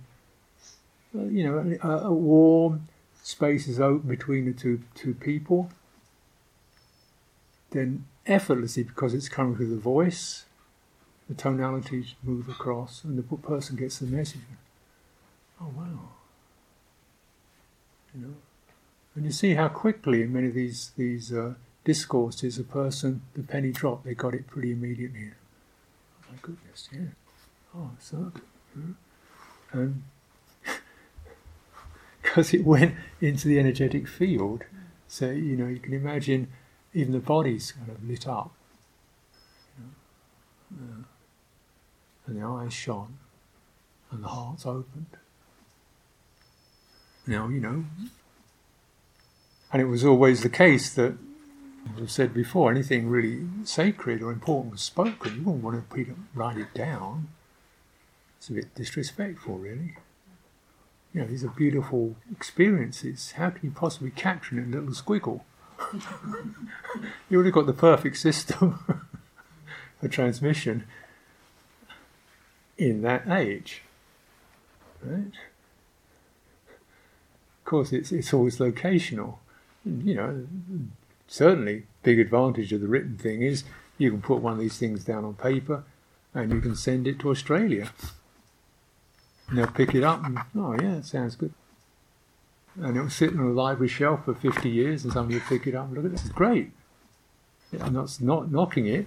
[1.14, 2.88] then, uh, you know, a, a, warm
[3.22, 5.70] space is open between the two two people.
[7.70, 10.46] Then effortlessly, because it's coming through the voice,
[11.28, 14.40] the tonalities move across, and the person gets the message.
[15.60, 16.10] Oh wow!
[18.14, 18.34] You know,
[19.14, 23.42] and you see how quickly in many of these these uh, discourses, a person the
[23.42, 25.30] penny dropped, they got it pretty immediately.
[25.30, 27.08] Oh my goodness, yeah.
[27.74, 28.32] Oh, so
[28.74, 28.94] good.
[29.72, 30.02] And
[32.22, 34.64] because it went into the energetic field,
[35.08, 36.48] so you know you can imagine
[36.94, 38.52] even the body's kind of lit up,
[39.78, 39.84] you
[40.76, 41.04] know, uh,
[42.26, 43.18] and the eyes shone,
[44.10, 45.16] and the heart's opened.
[47.26, 47.84] Now, you know,
[49.72, 51.16] and it was always the case that,
[51.94, 55.36] as I've said before, anything really sacred or important was spoken.
[55.36, 57.28] You wouldn't want to write it down.
[58.38, 59.96] It's a bit disrespectful, really.
[61.14, 63.32] You know, these are beautiful experiences.
[63.32, 65.42] How can you possibly capture it in a little squiggle?
[67.30, 68.80] you have got the perfect system
[70.00, 70.84] for transmission
[72.76, 73.82] in that age.
[75.02, 75.32] Right?
[77.72, 79.38] Course, it's, it's always locational
[79.84, 80.46] you know,
[81.26, 83.64] certainly big advantage of the written thing is
[83.98, 85.84] you can put one of these things down on paper
[86.34, 87.90] and you can send it to Australia.
[89.48, 91.52] And they'll pick it up and, oh yeah, it sounds good.
[92.80, 95.74] And it'll sit on a library shelf for 50 years and somebody will pick it
[95.74, 96.24] up and look at this.
[96.24, 96.70] It's great.
[97.80, 99.06] I'm not, not knocking it,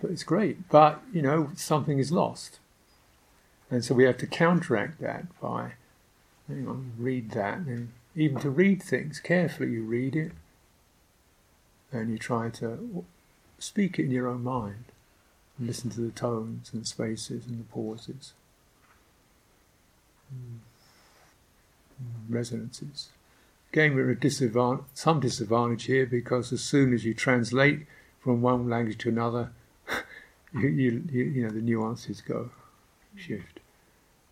[0.00, 0.68] but it's great.
[0.68, 2.58] But, you know, something is lost.
[3.70, 5.72] And so we have to counteract that by,
[6.48, 10.32] hang on, read that and even to read things carefully, you read it
[11.92, 13.04] and you try to
[13.58, 14.86] speak it in your own mind
[15.58, 18.32] and listen to the tones and spaces and the pauses,
[22.28, 23.10] resonances.
[23.72, 27.86] Again, we're at disadvantage, some disadvantage here because as soon as you translate
[28.20, 29.50] from one language to another,
[30.54, 32.50] you, you, you know the nuances go
[33.14, 33.60] shift,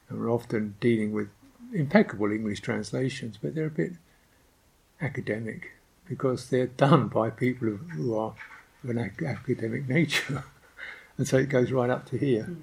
[0.09, 1.29] and we're often dealing with
[1.75, 3.93] impeccable English translations, but they're a bit
[5.01, 5.73] academic
[6.09, 8.35] because they're done by people who are
[8.83, 10.45] of an academic nature,
[11.19, 12.57] and so it goes right up to here.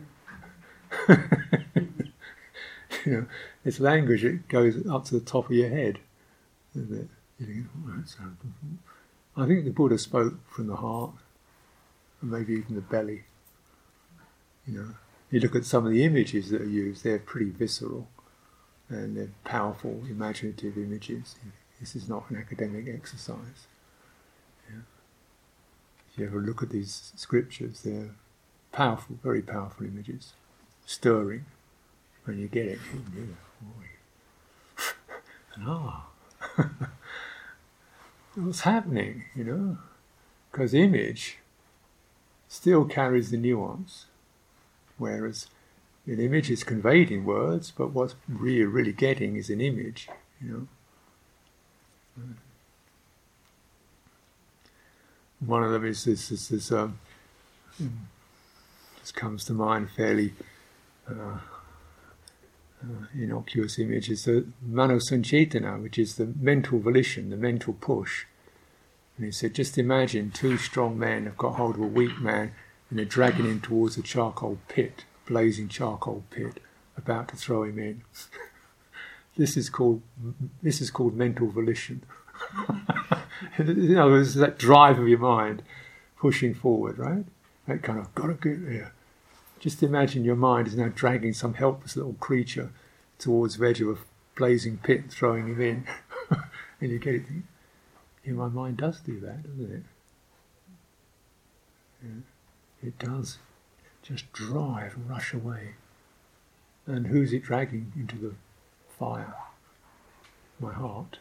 [0.92, 1.14] Hmm.
[3.06, 3.26] you know,
[3.66, 6.00] it's language; it goes up to the top of your head.
[6.78, 7.08] Oh,
[9.36, 11.14] I think the Buddha spoke from the heart,
[12.22, 13.24] and maybe even the belly.
[14.68, 14.88] You know,
[15.32, 18.08] you look at some of the images that are used; they're pretty visceral
[18.92, 21.36] and they're powerful, imaginative images.
[21.80, 23.68] This is not an academic exercise.
[24.70, 24.82] Yeah.
[26.12, 28.12] If you ever look at these scriptures, they're
[28.72, 30.34] powerful, very powerful images,
[30.86, 31.46] stirring.
[32.26, 32.80] When you get it,
[33.18, 33.24] yeah,
[35.66, 36.08] ah,
[38.36, 39.24] what's happening?
[39.36, 39.78] You know,
[40.52, 41.40] because image
[42.48, 44.06] still carries the nuance,
[45.00, 45.48] whereas
[46.08, 50.10] an image is conveyed in words, but what we're really getting is an image,
[50.42, 50.68] you know.
[55.40, 57.00] One of them is this, this, this um,
[59.00, 60.34] this comes to mind fairly
[61.10, 61.40] uh,
[62.84, 68.26] uh, innocuous image is the mano sancetana, which is the mental volition, the mental push.
[69.18, 72.54] And he said, just imagine two strong men have got hold of a weak man
[72.90, 76.60] and they're dragging him towards a charcoal pit blazing charcoal pit,
[76.98, 78.02] about to throw him in.
[79.38, 80.02] this is called
[80.62, 82.04] this is called mental volition.
[83.58, 85.64] in other words, that drive of your mind
[86.18, 87.24] pushing forward, right?
[87.66, 88.94] That kind of gotta get there.
[89.58, 92.72] Just imagine your mind is now dragging some helpless little creature
[93.18, 93.98] towards the edge of a
[94.36, 95.88] blazing pit, and throwing him in,
[96.82, 97.24] and you get it.
[98.26, 99.84] Yeah, my mind does do that, doesn't it?
[102.04, 103.38] Yeah, it does
[104.12, 105.76] just drive and rush away.
[106.86, 108.34] And who's it dragging into the
[108.98, 109.34] fire?
[110.60, 111.18] My heart.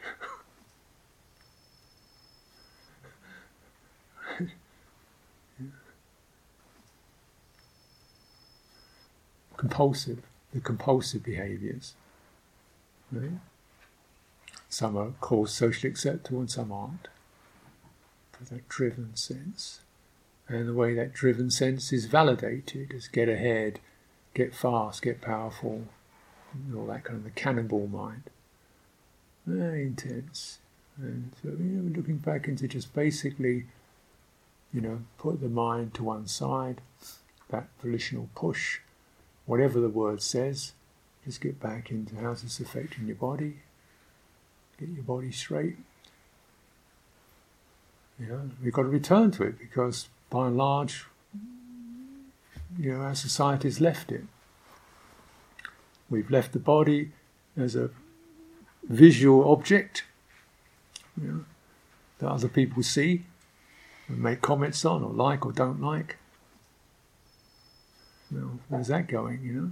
[9.57, 10.21] compulsive,
[10.53, 11.93] the compulsive behaviours.
[13.11, 13.39] Right?
[14.69, 17.07] Some are called socially acceptable and some aren't.
[18.31, 19.81] For that driven sense.
[20.51, 23.79] And the way that driven sense is validated as get ahead,
[24.33, 25.85] get fast, get powerful,
[26.75, 28.23] all that kind of the cannonball mind.
[29.45, 30.59] Very intense.
[30.97, 33.67] And so, you know, looking back into just basically,
[34.73, 36.81] you know, put the mind to one side,
[37.47, 38.79] that volitional push,
[39.45, 40.73] whatever the word says,
[41.23, 43.59] just get back into how's this affecting your body,
[44.77, 45.77] get your body straight.
[48.19, 51.05] You know, we've got to return to it because by and large,
[52.79, 54.23] you know, our society's left it.
[56.09, 57.11] We've left the body
[57.55, 57.91] as a
[58.83, 60.05] visual object
[61.21, 61.45] you know,
[62.19, 63.25] that other people see
[64.07, 66.17] and make comments on, or like, or don't like.
[68.31, 69.71] Well, where's that going, you know?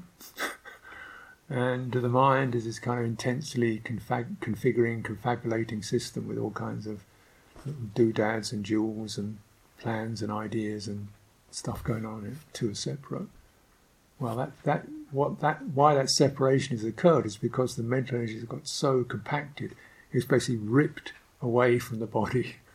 [1.49, 6.85] and the mind is this kind of intensely config- configuring, confabulating system with all kinds
[6.85, 7.03] of
[7.95, 9.37] doodads and jewels and
[9.79, 11.07] plans and ideas and
[11.51, 13.27] stuff going on two are separate.
[14.19, 18.35] Well, that, that what that why that separation has occurred is because the mental energy
[18.35, 19.75] has got so compacted,
[20.11, 22.57] it's basically ripped away from the body.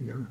[0.00, 0.26] you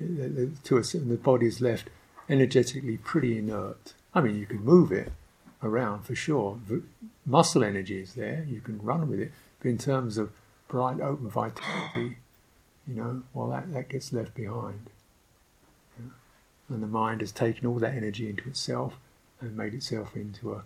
[0.00, 1.88] know, to a, the body is left
[2.28, 3.94] energetically pretty inert.
[4.14, 5.12] I mean, you can move it
[5.62, 6.58] around for sure.
[6.68, 6.82] The
[7.24, 9.32] muscle energy is there; you can run with it.
[9.60, 10.30] But in terms of
[10.68, 12.18] bright, open vitality,
[12.86, 14.90] you know, well, that, that gets left behind.
[16.68, 18.94] And the mind has taken all that energy into itself
[19.40, 20.64] and made itself into a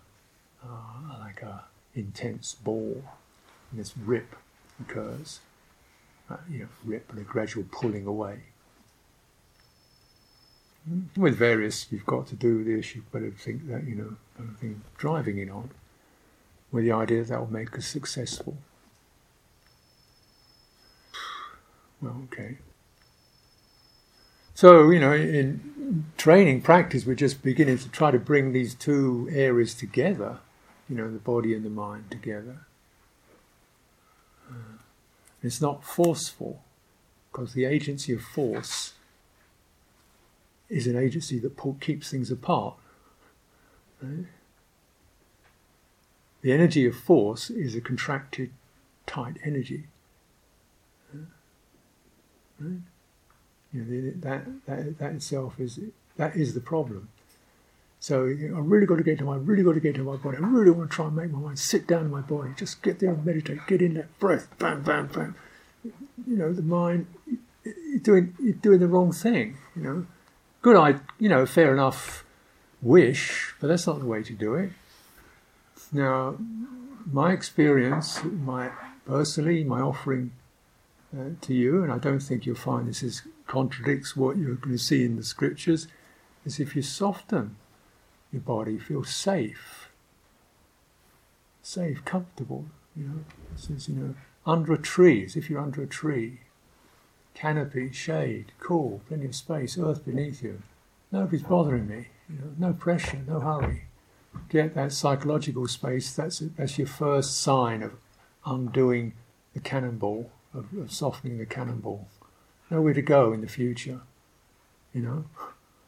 [0.63, 1.63] uh, like a
[1.95, 3.03] intense ball.
[3.71, 4.35] And this rip
[4.79, 5.39] occurs,
[6.29, 8.39] uh, you know, rip and a gradual pulling away.
[10.89, 11.21] Mm-hmm.
[11.21, 12.95] With various, you've got to do this.
[12.95, 15.69] You've got to think that you know, kind of thing, driving it on,
[16.71, 18.57] with the idea that will make us successful.
[22.01, 22.57] Well, okay.
[24.53, 29.29] So, you know, in training practice, we're just beginning to try to bring these two
[29.31, 30.39] areas together,
[30.89, 32.65] you know, the body and the mind together.
[34.49, 34.79] Uh,
[35.41, 36.61] it's not forceful,
[37.31, 38.93] because the agency of force
[40.67, 42.75] is an agency that keeps things apart.
[44.01, 44.25] Right?
[46.41, 48.51] The energy of force is a contracted,
[49.05, 49.87] tight energy.
[52.59, 52.79] Right?
[53.73, 55.79] You know, that, that, that itself is,
[56.17, 57.09] that is the problem.
[57.99, 60.03] So you know, I really got to get to my, really got to get to
[60.03, 60.37] my body.
[60.37, 62.51] I really want to try and make my mind sit down in my body.
[62.55, 63.59] Just get there and meditate.
[63.67, 64.47] Get in that breath.
[64.57, 65.35] Bam, bam, bam.
[65.83, 67.07] You know, the mind,
[67.63, 69.57] you're doing, you're doing the wrong thing.
[69.75, 70.05] You know,
[70.61, 72.23] good, I, you know, fair enough
[72.81, 74.71] wish, but that's not the way to do it.
[75.91, 76.37] Now,
[77.11, 78.69] my experience, my
[79.05, 80.31] personally, my offering
[81.17, 84.77] uh, to you, and I don't think you'll find this is contradicts what you're going
[84.77, 85.87] to see in the scriptures,
[86.45, 87.55] is if you soften
[88.31, 89.89] your body, feel safe,
[91.61, 92.65] safe, comfortable.
[92.95, 93.23] You know,
[93.55, 96.41] says you know under a tree, as if you're under a tree,
[97.33, 100.61] canopy, shade, cool, plenty of space, earth beneath you.
[101.11, 102.07] Nobody's bothering me.
[102.29, 103.85] You know, no pressure, no hurry.
[104.49, 106.13] Get that psychological space.
[106.13, 107.93] That's that's your first sign of
[108.45, 109.13] undoing
[109.53, 112.07] the cannonball, of, of softening the cannonball
[112.69, 114.01] nowhere to go in the future,
[114.93, 115.25] you know,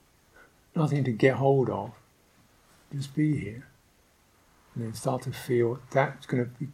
[0.75, 1.91] nothing to get hold of.
[2.93, 3.67] Just be here.
[4.75, 6.67] And then start to feel that's going to be,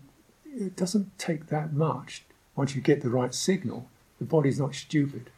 [0.46, 2.24] it doesn't take that much.
[2.56, 5.30] Once you get the right signal, the body's not stupid.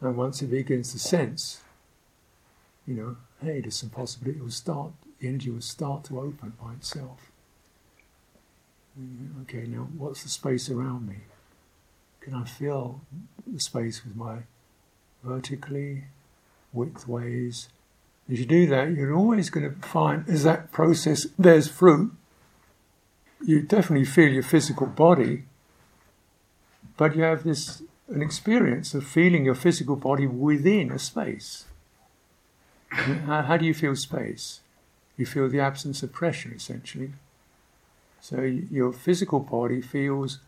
[0.00, 1.62] And once it begins to sense,
[2.86, 6.54] you know, hey, there's some possibility, it will start, the energy will start to open
[6.60, 7.30] by itself.
[9.42, 11.16] Okay, now what's the space around me?
[12.20, 13.00] Can I fill
[13.46, 14.38] the space with my
[15.22, 16.04] vertically,
[16.74, 17.68] widthways?
[18.30, 22.12] As you do that, you're always going to find as that process bears fruit,
[23.44, 25.44] you definitely feel your physical body,
[26.96, 31.64] but you have this an experience of feeling your physical body within a space.
[32.90, 34.60] How do you feel space?
[35.16, 37.12] You feel the absence of pressure, essentially.
[38.24, 40.38] So your physical body feels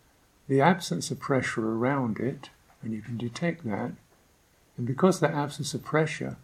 [0.48, 2.48] the absence of pressure around it,
[2.80, 3.92] and you can detect that,
[4.78, 6.38] and because that absence of pressure,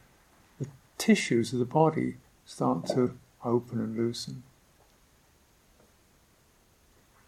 [0.59, 0.67] the
[0.99, 4.43] tissues of the body start to open and loosen.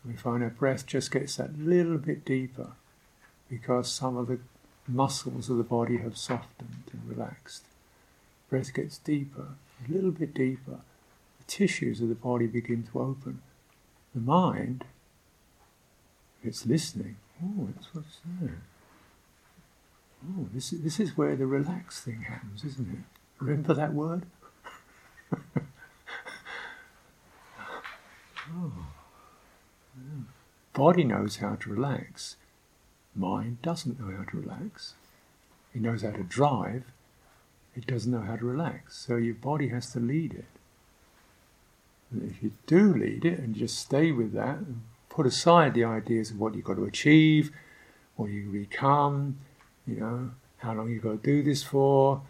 [0.04, 2.72] We find our breath just gets that little bit deeper
[3.48, 4.40] because some of the
[4.86, 7.64] muscles of the body have softened and relaxed.
[8.50, 10.80] Breath gets deeper, a little bit deeper.
[11.38, 13.40] The tissues of the body begin to open.
[14.14, 14.84] The mind
[16.44, 17.16] it's listening.
[17.42, 18.60] Oh, it's what's there.
[20.28, 22.98] Oh, this, this is where the relaxed thing happens, isn't it?
[23.40, 24.26] Remember that word?
[28.54, 28.72] oh.
[30.74, 32.36] Body knows how to relax.
[33.14, 34.94] Mind doesn't know how to relax.
[35.74, 36.84] It knows how to drive.
[37.74, 38.98] It doesn't know how to relax.
[38.98, 40.44] So your body has to lead it.
[42.12, 46.30] If you do lead it and just stay with that and put aside the ideas
[46.30, 47.50] of what you've got to achieve,
[48.16, 49.38] what you become,
[49.86, 52.22] you know, how long you've got to do this for,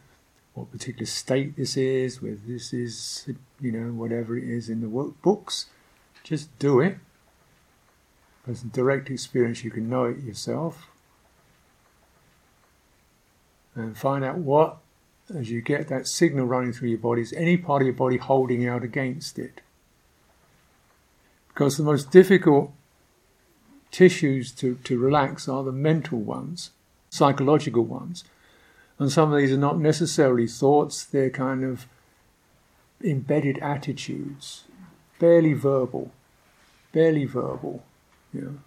[0.55, 3.29] what particular state this is, whether this is,
[3.61, 5.67] you know, whatever it is in the workbooks.
[6.23, 6.99] Just do it.
[8.47, 10.89] As a direct experience, you can know it yourself.
[13.75, 14.79] And find out what,
[15.33, 18.19] as you get that signal running through your body, is any part of your body
[18.19, 19.61] holding out against it.
[21.49, 22.73] Because the most difficult
[23.91, 26.71] tissues to, to relax are the mental ones,
[27.11, 28.25] psychological ones.
[28.99, 31.87] And some of these are not necessarily thoughts, they're kind of
[33.03, 34.65] embedded attitudes,
[35.19, 36.11] barely verbal,
[36.93, 37.85] barely verbal,
[38.33, 38.59] you know,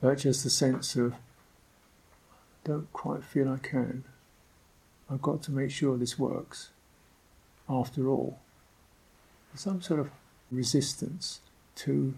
[0.00, 1.14] but just the sense of,
[2.64, 4.04] don't quite feel I can.
[5.10, 6.70] I've got to make sure this works.
[7.68, 8.38] After all,
[9.54, 10.10] some sort of
[10.50, 11.40] resistance
[11.76, 12.14] to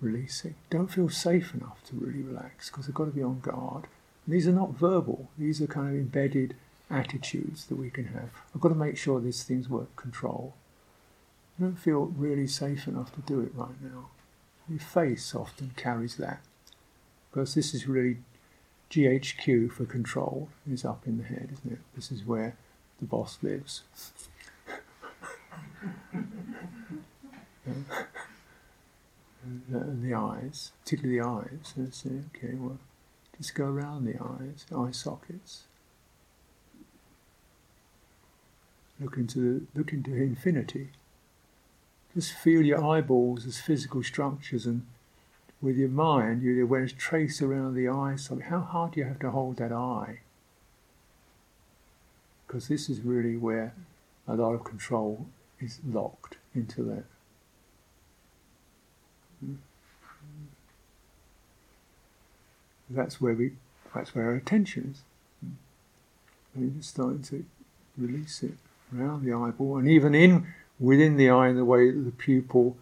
[0.00, 0.54] releasing.
[0.70, 3.84] Don't feel safe enough to really relax because I've got to be on guard.
[4.24, 6.56] And these are not verbal, these are kind of embedded
[6.90, 8.30] attitudes that we can have.
[8.54, 10.54] I've got to make sure these things work control.
[11.58, 14.08] I don't feel really safe enough to do it right now.
[14.68, 16.40] Your face often carries that
[17.30, 18.18] because this is really
[18.90, 21.78] GHQ for control is up in the head, isn't it?
[21.94, 22.56] This is where
[23.00, 23.82] the boss lives.
[29.46, 31.72] and the eyes, particularly the eyes.
[31.76, 32.78] And say, okay, well,
[33.36, 35.64] just go around the eyes, eye sockets.
[38.98, 40.88] Look into the, look into infinity.
[42.14, 44.86] Just feel your eyeballs as physical structures, and
[45.60, 48.44] with your mind, your awareness trace around the eye socket.
[48.44, 50.20] How hard do you have to hold that eye?
[52.46, 53.74] Because this is really where
[54.28, 55.26] a lot of control
[55.60, 57.04] is locked into that.
[62.88, 63.52] That's where we,
[63.94, 65.02] that's where our attention is.
[66.54, 67.44] And you're starting to
[67.98, 68.54] release it
[68.96, 70.46] around the eyeball, and even in
[70.78, 72.76] within the eye, in the way that the pupil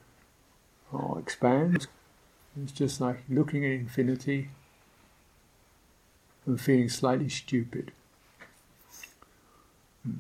[0.93, 1.87] oh, expands.
[2.63, 4.51] It's just like looking at infinity
[6.47, 7.91] and feeling slightly stupid.
[10.05, 10.19] Hmm.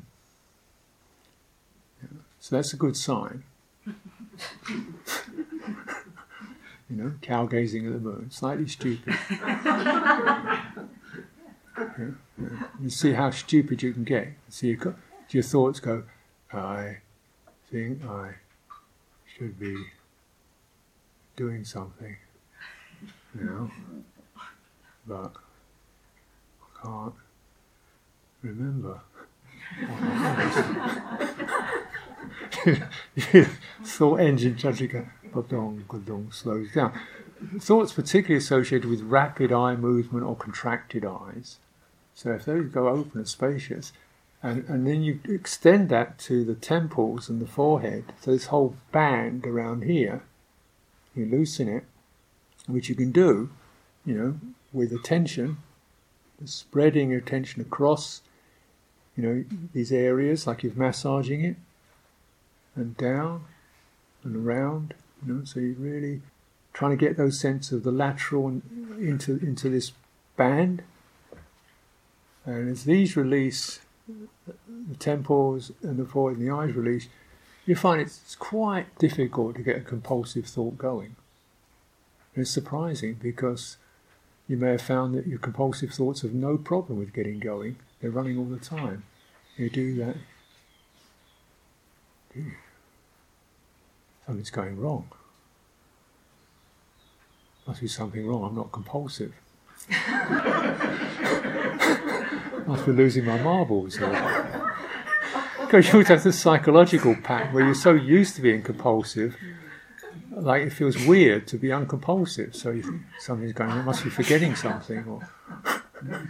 [2.03, 2.09] Yeah.
[2.41, 3.45] So that's a good sign.
[3.87, 3.95] you
[6.91, 9.14] know, cow gazing at the moon, slightly stupid.
[9.30, 10.64] yeah,
[11.76, 12.66] yeah.
[12.82, 14.28] You see how stupid you can get.
[14.49, 14.97] See your,
[15.30, 16.05] your thoughts go,
[16.53, 16.99] I
[17.70, 18.35] think I
[19.26, 19.76] should be
[21.37, 22.16] doing something,
[23.39, 23.70] you know,
[25.07, 25.32] but
[26.62, 27.14] I can't
[28.43, 29.01] remember.
[33.85, 36.99] thought engine suddenly go, gadong, gadong, slows down.
[37.59, 41.59] Thoughts particularly associated with rapid eye movement or contracted eyes.
[42.14, 43.93] So if those go open and spacious,
[44.43, 48.76] and, and then you extend that to the temples and the forehead, so this whole
[48.93, 50.22] band around here,
[51.15, 51.85] you loosen it,
[52.67, 53.51] which you can do,
[54.05, 54.39] you know,
[54.73, 55.59] with attention,
[56.45, 58.23] spreading your attention across,
[59.17, 61.57] you know, these areas like you're massaging it,
[62.75, 63.45] and down
[64.25, 64.95] and around,
[65.25, 66.21] you know, so you're really
[66.73, 68.61] trying to get those sense of the lateral
[68.99, 69.93] into into this
[70.37, 70.83] band.
[72.45, 77.09] And as these release, the temples and the forehead and the eyes release,
[77.67, 81.17] you find it's quite difficult to get a compulsive thought going.
[82.35, 83.79] And it's surprising because
[84.49, 87.77] you may have found that your compulsive thoughts have no problem with getting going.
[88.01, 89.05] They're running all the time.
[89.57, 90.17] You do that.
[94.27, 95.09] Something's going wrong.
[97.67, 98.45] Must be something wrong.
[98.45, 99.33] I'm not compulsive.
[102.67, 103.99] Must be losing my marbles.
[105.67, 109.37] Because you have this psychological pattern where you're so used to being compulsive,
[110.31, 112.55] like it feels weird to be uncompulsive.
[112.55, 113.85] So you think something's going on.
[113.85, 115.29] Must be forgetting something, or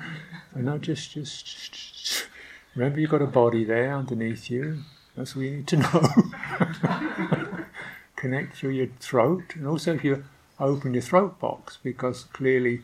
[0.55, 2.27] not just, just just
[2.75, 4.81] remember you've got a body there underneath you.
[5.17, 6.09] That's what you need to know.
[8.17, 10.25] Connect through your throat, and also if you
[10.59, 12.83] open your throat box, because clearly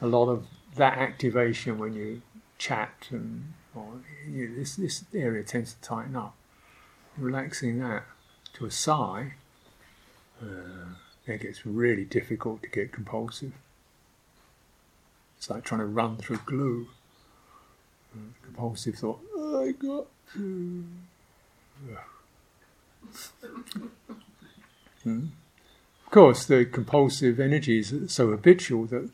[0.00, 0.46] a lot of
[0.76, 2.22] that activation when you
[2.58, 6.34] chat and or, you know, this this area tends to tighten up.
[7.16, 8.04] Relaxing that
[8.54, 9.34] to a sigh,
[10.40, 10.94] uh,
[11.26, 13.52] it gets really difficult to get compulsive.
[15.38, 16.88] It's like trying to run through glue.
[18.44, 20.84] Compulsive thought, I got to.
[25.02, 25.26] hmm?
[26.06, 29.10] Of course, the compulsive energy is so habitual that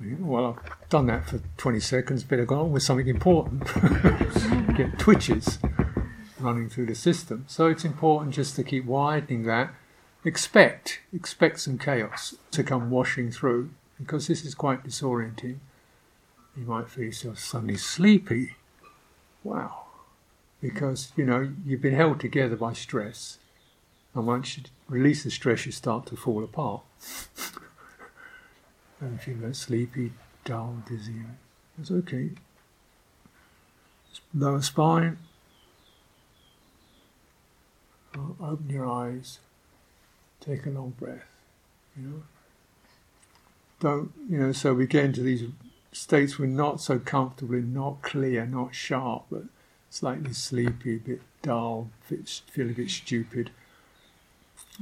[0.00, 3.64] well, I've done that for 20 seconds, better go on with something important.
[4.76, 5.58] Get twitches
[6.38, 7.44] running through the system.
[7.48, 9.74] So it's important just to keep widening that.
[10.24, 15.58] Expect, expect some chaos to come washing through because this is quite disorienting.
[16.56, 18.56] You might feel yourself suddenly sleepy.
[19.42, 19.86] Wow.
[20.60, 23.38] Because, you know, you've been held together by stress.
[24.14, 26.82] And once you release the stress, you start to fall apart.
[29.00, 30.12] and feel like sleepy,
[30.44, 31.22] dull, dizzy.
[31.80, 32.30] It's okay.
[34.34, 35.18] Lower spine.
[38.16, 39.38] Open your eyes.
[40.40, 41.26] Take a long breath.
[41.96, 42.22] You know.
[43.80, 44.52] Don't you know?
[44.52, 45.44] So we get into these
[45.92, 49.44] states we're not so comfortable and not clear, not sharp, but
[49.90, 53.50] slightly sleepy, a bit dull, feel a bit stupid.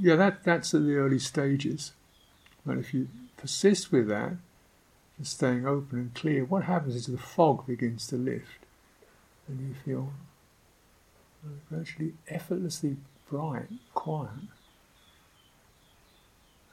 [0.01, 1.93] Yeah, that that's at the early stages.
[2.65, 4.37] But if you persist with that,
[5.19, 8.67] and staying open and clear, what happens is the fog begins to lift,
[9.49, 10.13] and you feel
[11.71, 12.97] virtually effortlessly
[13.31, 14.31] bright, quiet.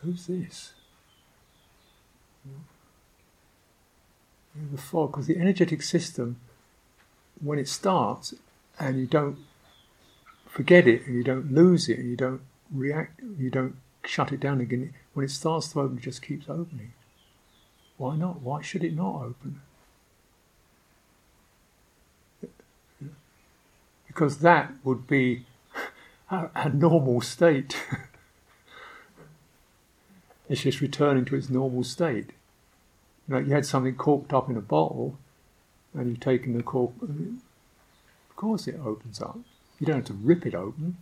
[0.02, 0.74] Who's this?
[4.72, 6.40] The fog, because the energetic system,
[7.42, 8.34] when it starts,
[8.80, 9.38] and you don't
[10.48, 12.42] forget it, and you don't lose it, and you don't
[12.72, 13.76] react, you don't
[14.06, 14.94] shut it down again.
[15.14, 16.94] When it starts to open, it just keeps opening.
[17.98, 18.42] Why not?
[18.42, 19.62] Why should it not open?
[24.08, 25.46] Because that would be
[26.30, 27.82] a, a normal state.
[30.50, 32.32] it's just returning to its normal state.
[33.28, 35.18] You know, you had something corked up in a bottle,
[35.94, 36.92] and you've taken the cork.
[37.02, 39.40] Of course, it opens up.
[39.80, 40.98] You don't have to rip it open.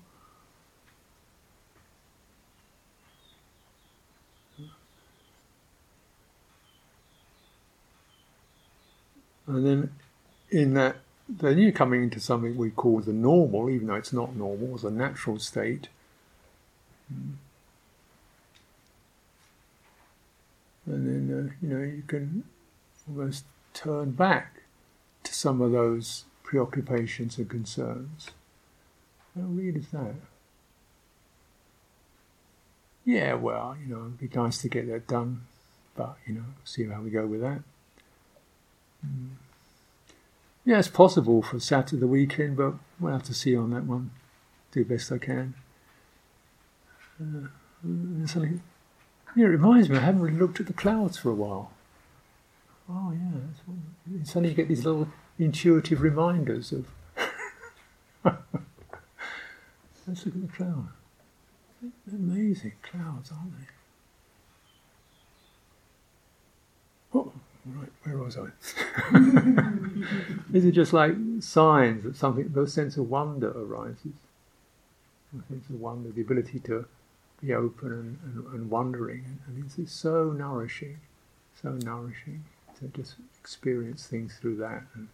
[9.56, 9.92] And then
[10.50, 10.98] in that,
[11.28, 14.84] then you're coming into something we call the normal, even though it's not normal, it's
[14.84, 15.90] a natural state.
[17.10, 17.38] And
[20.86, 22.44] then, uh, you know, you can
[23.08, 24.62] almost turn back
[25.24, 28.32] to some of those preoccupations and concerns.
[29.36, 30.16] How weird is that?
[33.06, 35.42] Yeah, well, you know, it'd be nice to get that done,
[35.96, 37.62] but, you know, see how we go with that.
[39.06, 39.30] Mm.
[40.64, 44.12] Yeah, it's possible for Saturday the weekend, but we'll have to see on that one.
[44.72, 45.56] Do best I can.
[47.20, 47.48] Uh,
[49.36, 51.72] yeah, it reminds me, I haven't really looked at the clouds for a while.
[52.90, 53.40] Oh, yeah.
[53.66, 55.08] What, suddenly you get these little
[55.40, 56.86] intuitive reminders of.
[60.08, 60.90] Let's look at the clouds.
[62.12, 63.66] Amazing clouds, aren't they?
[67.14, 67.32] Oh,
[67.66, 68.48] right, where was I?
[70.50, 74.14] These are just like signs that something, the sense of wonder arises.
[75.34, 76.86] The sense of wonder, the ability to
[77.42, 79.40] be open and, and, and wondering.
[79.48, 80.98] And this is so nourishing,
[81.62, 82.44] so nourishing
[82.80, 85.08] to just experience things through that and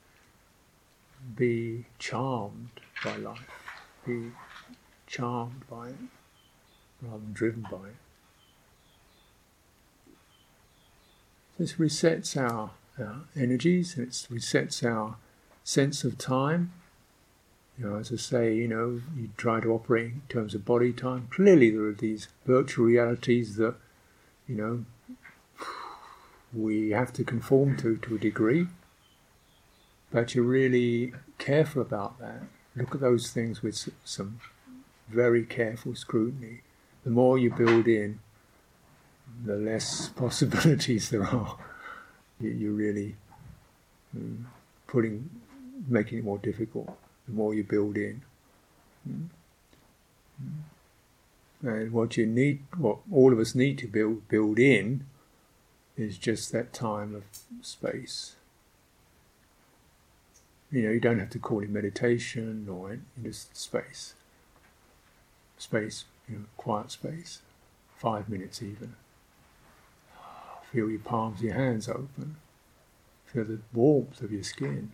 [1.36, 2.70] be charmed
[3.04, 3.50] by life,
[4.06, 4.32] be
[5.06, 5.96] charmed by it
[7.02, 8.07] rather than driven by it.
[11.58, 15.18] This resets our, our energies, it resets our
[15.64, 16.72] sense of time.
[17.78, 20.94] You know, as I say, you know, you try to operate in terms of body
[20.94, 21.28] time.
[21.32, 23.76] Clearly, there are these virtual realities that,
[24.48, 24.86] you know,
[26.54, 28.68] we have to conform to to a degree.
[30.12, 32.44] But you're really careful about that.
[32.76, 34.40] Look at those things with some
[35.10, 36.62] very careful scrutiny.
[37.04, 38.20] The more you build in,
[39.46, 41.58] the less possibilities there are.
[42.40, 43.16] You're really
[44.16, 44.48] um,
[44.86, 45.30] putting,
[45.88, 46.98] making it more difficult.
[47.28, 48.22] The more you build in.
[49.08, 49.28] Mm.
[51.64, 55.06] And what you need, what all of us need to build build in,
[55.98, 57.24] is just that time of
[57.66, 58.36] space.
[60.72, 64.14] You know, you don't have to call it meditation or just space.
[65.58, 67.42] Space, you know, quiet space,
[67.96, 68.96] five minutes even.
[70.78, 72.36] Feel your palms, your hands open.
[73.26, 74.92] Feel the warmth of your skin.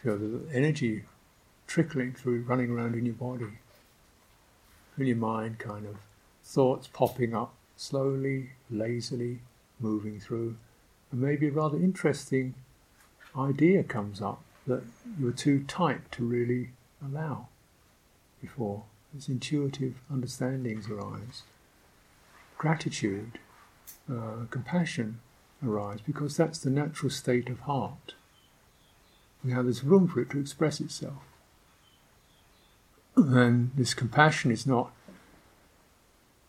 [0.00, 1.02] Feel the energy
[1.66, 3.58] trickling through, running around in your body.
[4.96, 5.96] Feel your mind kind of
[6.44, 9.40] thoughts popping up slowly, lazily,
[9.80, 10.58] moving through.
[11.10, 12.54] And maybe a rather interesting
[13.36, 14.84] idea comes up that
[15.18, 16.70] you're too tight to really
[17.04, 17.48] allow
[18.40, 18.84] before.
[19.16, 21.42] As intuitive understandings arise.
[22.56, 23.40] Gratitude
[24.10, 25.20] uh, compassion
[25.64, 28.14] arise because that's the natural state of heart.
[29.42, 31.22] Now there's room for it to express itself.
[33.16, 34.92] And this compassion is not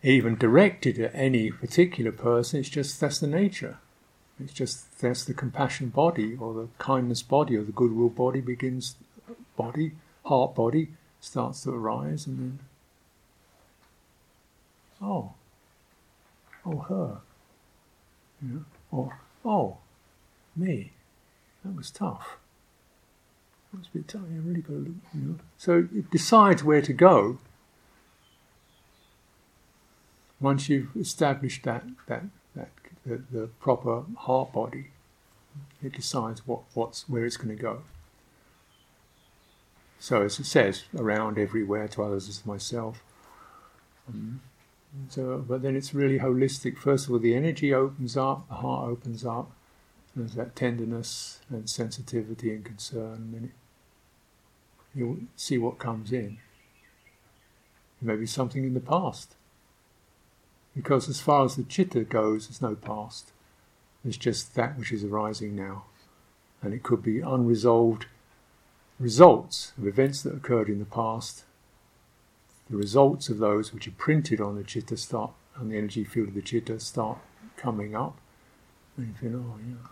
[0.02, 3.78] even directed at any particular person, it's just that's the nature.
[4.38, 8.96] It's just that's the compassion body or the kindness body or the goodwill body begins,
[9.56, 9.92] body,
[10.24, 10.88] heart body
[11.20, 12.58] starts to arise and then,
[15.00, 15.32] oh,
[16.64, 17.20] oh, her.
[18.46, 18.64] Know?
[18.90, 19.78] Or, oh,
[20.54, 20.92] me,
[21.64, 22.38] that was tough.
[23.78, 24.20] It's a bit tight.
[24.20, 24.94] I really got to.
[25.14, 25.38] You know.
[25.58, 27.38] So it decides where to go.
[30.40, 32.24] Once you've established that that
[32.54, 32.70] that
[33.04, 34.86] the, the proper heart body,
[35.82, 37.82] it decides what what's where it's going to go.
[39.98, 43.02] So as it says, around everywhere to others as myself.
[44.08, 44.40] Um,
[45.08, 46.78] so, but then it's really holistic.
[46.78, 49.52] First of all, the energy opens up, the heart opens up.
[50.14, 53.34] There's that tenderness and sensitivity and concern.
[53.36, 53.52] And
[54.94, 56.38] you'll see what comes in.
[58.00, 59.34] Maybe something in the past.
[60.74, 63.32] Because as far as the chitta goes, there's no past.
[64.02, 65.84] There's just that which is arising now.
[66.62, 68.06] And it could be unresolved
[68.98, 71.44] results of events that occurred in the past
[72.68, 76.28] the results of those which are printed on the chitta start, on the energy field
[76.28, 77.18] of the chitta start
[77.56, 78.18] coming up.
[78.96, 79.88] And you feel, oh yeah,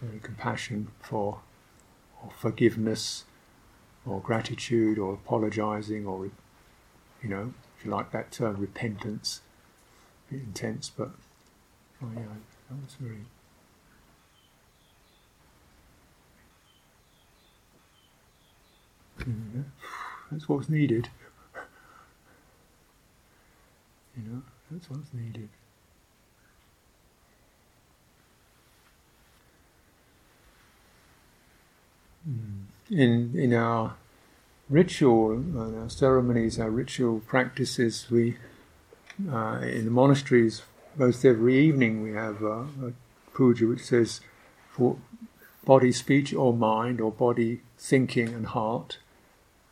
[0.00, 1.40] very compassion for,
[2.22, 3.24] or forgiveness,
[4.06, 6.26] or gratitude, or apologizing, or,
[7.22, 9.40] you know, if you like that term, repentance.
[10.28, 11.10] A bit intense, but,
[12.02, 12.22] oh yeah,
[12.68, 13.24] that was very
[20.30, 21.08] That's what's needed.
[24.16, 25.48] You know, that's what's needed.
[32.24, 32.64] Hmm.
[32.90, 33.96] In in our
[34.70, 38.36] ritual, in our ceremonies, our ritual practices, we
[39.30, 40.62] uh, in the monasteries,
[40.96, 42.92] most every evening we have a, a
[43.32, 44.20] puja which says,
[44.70, 44.96] for
[45.64, 48.98] body, speech, or mind, or body, thinking, and heart,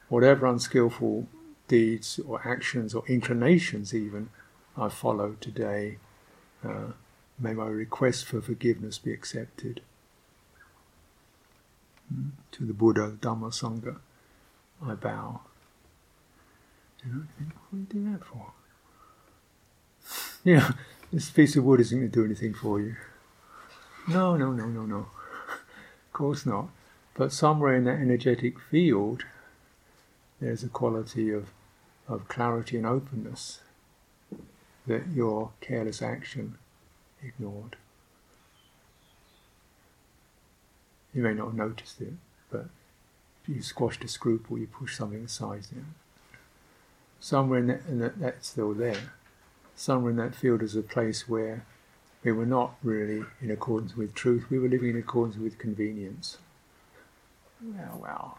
[0.09, 1.26] whatever unskillful
[1.73, 4.29] deeds or actions or inclinations even
[4.77, 5.97] I follow today,
[6.62, 6.93] uh,
[7.39, 9.81] may my request for forgiveness be accepted.
[12.12, 12.33] Mm.
[12.53, 13.97] To the Buddha, Dhamma, Sangha,
[14.87, 15.41] I bow.
[17.05, 17.23] You know,
[17.70, 18.53] what do you do that for?
[20.45, 20.73] yeah,
[21.12, 22.97] this piece of wood isn't going to do anything for you.
[24.09, 24.97] No, no, no, no, no.
[24.99, 26.68] of course not.
[27.14, 29.25] But somewhere in that energetic field,
[30.41, 31.49] there's a quality of,
[32.13, 33.61] of clarity and openness
[34.87, 36.59] that your careless action
[37.23, 37.77] ignored.
[41.15, 42.15] You may not have noticed it,
[42.51, 42.67] but
[43.47, 45.67] you squashed a scruple, you pushed something aside.
[45.75, 45.85] You
[47.21, 49.13] Somewhere in that, in that, that's still there.
[49.77, 51.65] Somewhere in that field is a place where
[52.25, 56.39] we were not really in accordance with truth, we were living in accordance with convenience.
[57.61, 58.39] Well, well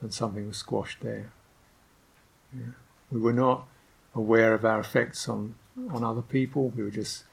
[0.00, 1.32] and something was squashed there.
[2.54, 2.72] Yeah.
[3.10, 3.66] We were not
[4.14, 5.54] aware of our effects on,
[5.90, 6.70] on other people.
[6.70, 7.24] We were just,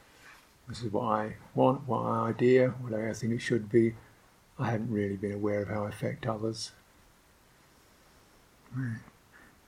[0.67, 3.95] this is what I want, what my idea, what I think it should be.
[4.57, 6.71] I hadn't really been aware of how I affect others.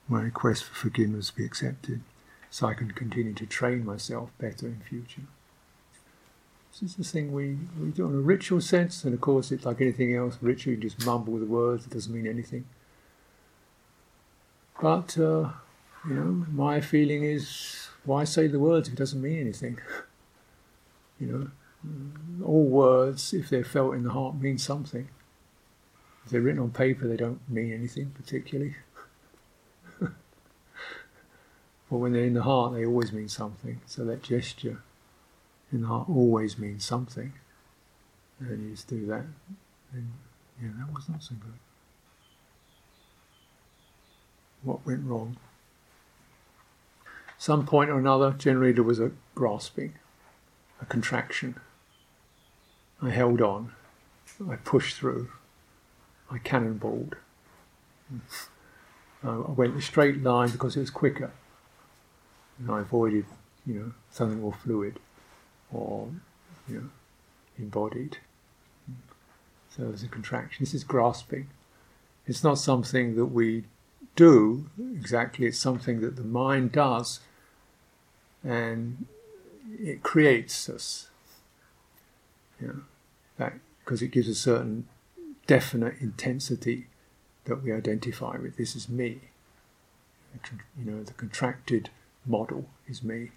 [0.08, 2.00] My request for forgiveness be accepted
[2.50, 5.22] so I can continue to train myself better in future.
[6.72, 9.66] This is the thing we, we do in a ritual sense, and of course it's
[9.66, 12.66] like anything else, ritual you just mumble the words, it doesn't mean anything.
[14.80, 15.50] But, uh,
[16.06, 19.78] you know, my feeling is why say the words if it doesn't mean anything?
[21.20, 21.50] you know,
[22.44, 25.08] all words, if they're felt in the heart, mean something.
[26.24, 28.76] If they're written on paper, they don't mean anything particularly.
[30.00, 30.12] but
[31.88, 33.80] when they're in the heart, they always mean something.
[33.86, 34.82] So that gesture
[35.72, 37.32] in the heart always means something.
[38.40, 39.24] And you just do that,
[39.92, 40.12] and
[40.62, 41.58] yeah, that was not so good
[44.62, 45.36] what went wrong.
[47.38, 49.94] Some point or another, generally there was a grasping,
[50.80, 51.60] a contraction.
[53.00, 53.72] I held on,
[54.48, 55.30] I pushed through,
[56.30, 57.14] I cannonballed.
[59.24, 61.30] Uh, I went a straight line because it was quicker.
[62.58, 63.26] And I avoided,
[63.64, 64.98] you know, something more fluid
[65.72, 66.08] or,
[66.68, 66.88] you know,
[67.56, 68.18] embodied.
[69.76, 70.64] So there's a contraction.
[70.64, 71.48] This is grasping.
[72.26, 73.64] It's not something that we
[74.16, 77.20] do exactly, it's something that the mind does
[78.42, 79.06] and
[79.78, 81.08] it creates us.
[82.60, 82.82] Know,
[83.84, 84.88] because it gives a certain
[85.46, 86.86] definite intensity
[87.44, 88.56] that we identify with.
[88.56, 89.20] This is me.
[90.76, 91.90] You know, the contracted
[92.26, 93.30] model is me,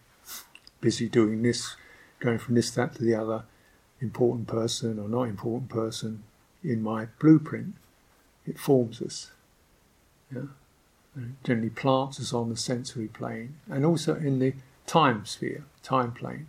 [0.82, 1.76] busy doing this,
[2.20, 3.44] going from this, that to the other,
[4.02, 6.24] important person or not important person
[6.64, 7.76] in my blueprint.
[8.46, 9.32] It forms us.
[10.34, 10.42] Yeah?
[11.44, 14.54] generally plants us on the sensory plane and also in the
[14.86, 16.48] time sphere, time plane.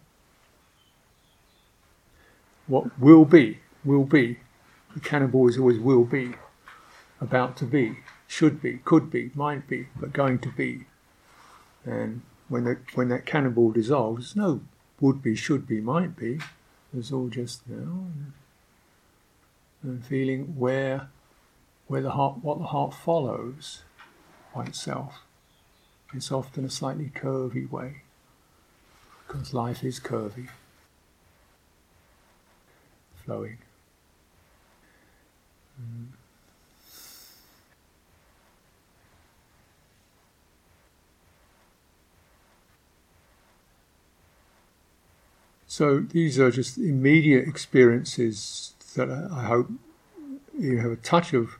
[2.67, 4.39] What will be, will be,
[4.95, 6.35] The cannonball is always will be,
[7.21, 10.87] about to be, should be, could be, might be, but going to be.
[11.85, 14.61] And when that when that cannonball dissolves, no
[15.01, 16.39] would be, should be, might be.
[16.97, 18.07] It's all just you know,
[19.83, 21.09] and feeling where
[21.93, 23.83] where the heart what the heart follows
[24.55, 25.21] by itself.
[26.15, 28.01] It's often a slightly curvy way
[29.27, 30.49] because life is curvy,
[33.23, 33.59] flowing.
[35.79, 36.07] Mm.
[45.67, 49.71] So these are just immediate experiences that I hope
[50.59, 51.59] you have a touch of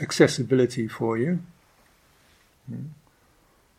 [0.00, 1.40] accessibility for you.
[2.70, 2.90] Mm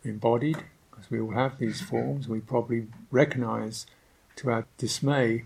[0.03, 2.27] embodied, because we all have these forms.
[2.27, 3.85] We probably recognize
[4.37, 5.45] to our dismay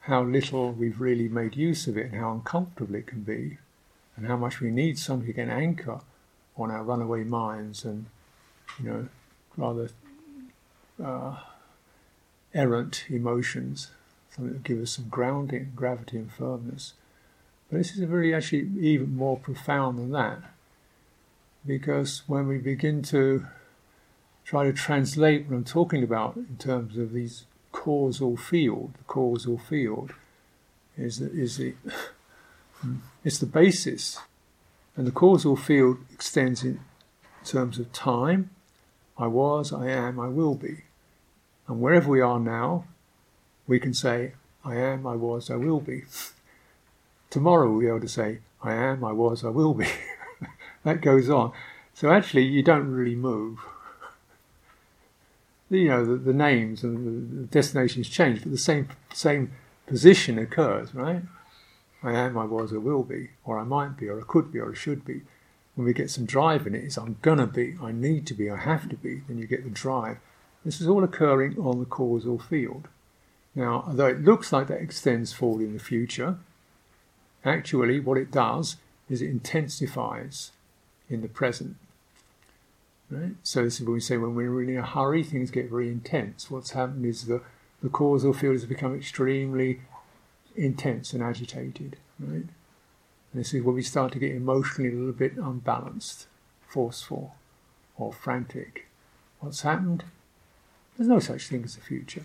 [0.00, 3.58] how little we've really made use of it and how uncomfortable it can be,
[4.16, 6.00] and how much we need something to anchor
[6.56, 8.06] on our runaway minds and,
[8.82, 9.08] you know,
[9.56, 9.90] rather
[11.02, 11.36] uh,
[12.54, 13.90] errant emotions,
[14.34, 16.94] something to give us some grounding, gravity, and firmness.
[17.70, 20.38] But this is very actually even more profound than that,
[21.66, 23.46] because when we begin to
[24.48, 28.94] try to translate what I'm talking about in terms of these causal field.
[28.96, 30.14] The causal field
[30.96, 31.74] is the, is the
[33.24, 34.18] it's the basis,
[34.96, 36.80] and the causal field extends in
[37.44, 38.48] terms of time.
[39.18, 40.84] I was, I am, I will be,
[41.66, 42.84] and wherever we are now,
[43.66, 44.32] we can say,
[44.64, 46.04] I am, I was, I will be.
[47.30, 49.88] Tomorrow we'll be able to say, I am, I was, I will be.
[50.84, 51.52] that goes on.
[51.94, 53.58] So actually, you don't really move
[55.70, 59.52] you know, the, the names and the destinations change, but the same same
[59.86, 61.22] position occurs, right?
[62.02, 64.60] I am, I was, I will be, or I might be, or I could be,
[64.60, 65.22] or I should be.
[65.74, 68.50] When we get some drive in it, it's I'm gonna be, I need to be,
[68.50, 69.22] I have to be.
[69.26, 70.18] Then you get the drive.
[70.64, 72.88] This is all occurring on the causal field.
[73.54, 76.38] Now, although it looks like that extends forward in the future,
[77.44, 78.76] actually what it does
[79.08, 80.52] is it intensifies
[81.08, 81.76] in the present.
[83.10, 83.34] Right?
[83.42, 86.50] So this is when we say when we're in a hurry, things get very intense.
[86.50, 87.40] What's happened is the,
[87.82, 89.80] the causal field has become extremely
[90.54, 91.96] intense and agitated.
[92.20, 92.44] Right?
[93.32, 96.26] And this is when we start to get emotionally a little bit unbalanced,
[96.66, 97.34] forceful,
[97.96, 98.86] or frantic.
[99.40, 100.04] What's happened?
[100.96, 102.24] There's no such thing as the future.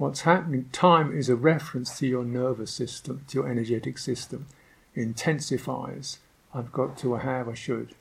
[0.00, 0.70] What's happening?
[0.72, 4.46] Time is a reference to your nervous system, to your energetic system.
[4.94, 6.20] It intensifies.
[6.54, 7.94] I've got to, I have, I should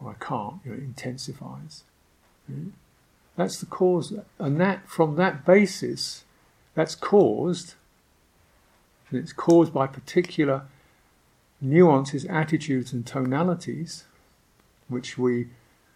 [0.00, 1.84] or I can't, you know, it intensifies.
[2.46, 2.68] Hmm?
[3.36, 6.24] That's the cause, and that from that basis,
[6.74, 7.74] that's caused,
[9.10, 10.62] and it's caused by particular
[11.60, 14.04] nuances, attitudes, and tonalities,
[14.88, 15.48] which we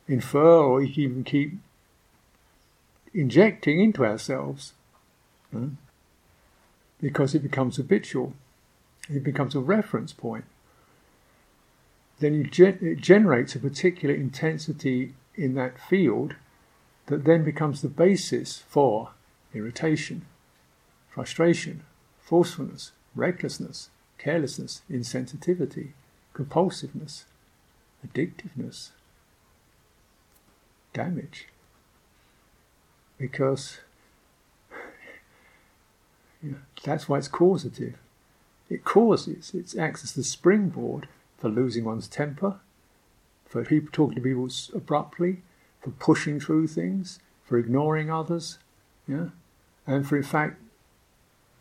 [0.07, 1.55] infer or even keep
[3.15, 4.75] injecting into ourselves,
[5.51, 5.69] Hmm?
[7.01, 8.35] because it becomes habitual,
[9.09, 10.45] it becomes a reference point.
[12.19, 16.35] Then gen- it generates a particular intensity in that field
[17.07, 19.11] that then becomes the basis for
[19.55, 20.27] irritation,
[21.09, 21.85] frustration,
[22.19, 25.91] forcefulness, recklessness, carelessness, insensitivity,
[26.35, 27.25] compulsiveness,
[28.07, 28.91] addictiveness,
[30.93, 31.47] damage.
[33.17, 33.88] Because you
[36.85, 37.95] that's why it's causative.
[38.71, 41.09] It causes, it acts as the springboard
[41.39, 42.61] for losing one's temper,
[43.47, 45.39] for people talking to people abruptly,
[45.81, 48.59] for pushing through things, for ignoring others,
[49.07, 49.29] yeah,
[49.87, 50.61] and for in fact,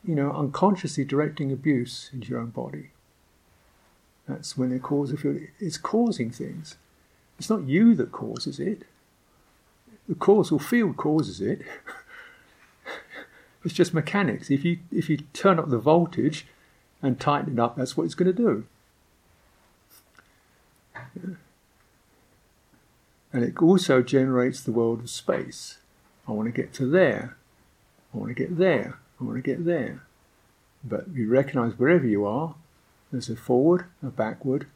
[0.03, 2.89] you know, unconsciously directing abuse into your own body.
[4.28, 5.49] That's when the cause of it.
[5.59, 6.75] It's causing things.
[7.39, 8.84] It's not you that causes it.
[10.09, 11.61] The causal field causes it.
[13.68, 14.49] it's just mechanics.
[14.49, 16.45] If you if you turn up the voltage
[17.01, 18.65] and tighten it up, that's what it's going to do.
[23.34, 25.80] And it also generates the world of space.
[26.30, 27.36] I want to get to there.
[28.13, 28.99] I want to get there.
[29.20, 30.03] I want to get there.
[30.82, 32.55] But you recognize wherever you are,
[33.11, 34.68] there's a forward, a backward,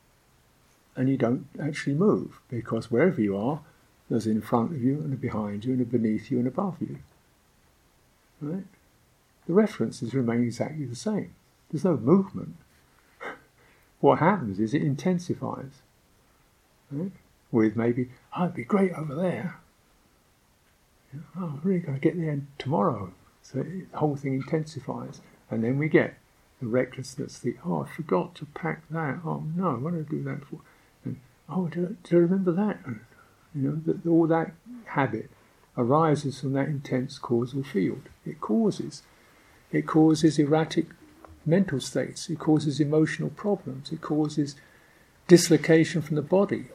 [0.98, 3.62] and you don't actually move because wherever you are,
[4.10, 6.98] there's in front of you and behind you and beneath you and above you.
[8.42, 8.66] Right?
[9.48, 11.34] The references remain exactly the same.
[11.70, 12.56] There's no movement.
[14.00, 15.84] What happens is it intensifies
[16.92, 17.12] right?
[17.52, 19.60] with maybe, oh, it'd be great over there.
[21.38, 23.14] Oh, I'm really going to get there tomorrow.
[23.44, 25.22] So the whole thing intensifies.
[25.50, 26.16] And then we get
[26.60, 29.20] the recklessness, the, oh, I forgot to pack that.
[29.26, 30.60] Oh, no, what did I do that for?
[31.04, 31.20] And,
[31.50, 32.80] oh, do, do I remember that?
[33.54, 34.54] You know, that all that
[34.86, 35.30] habit
[35.78, 38.04] arises from that intense causal field.
[38.26, 39.04] It causes.
[39.72, 40.88] It causes erratic
[41.46, 42.30] mental states.
[42.30, 43.92] It causes emotional problems.
[43.92, 44.56] It causes
[45.28, 46.66] dislocation from the body.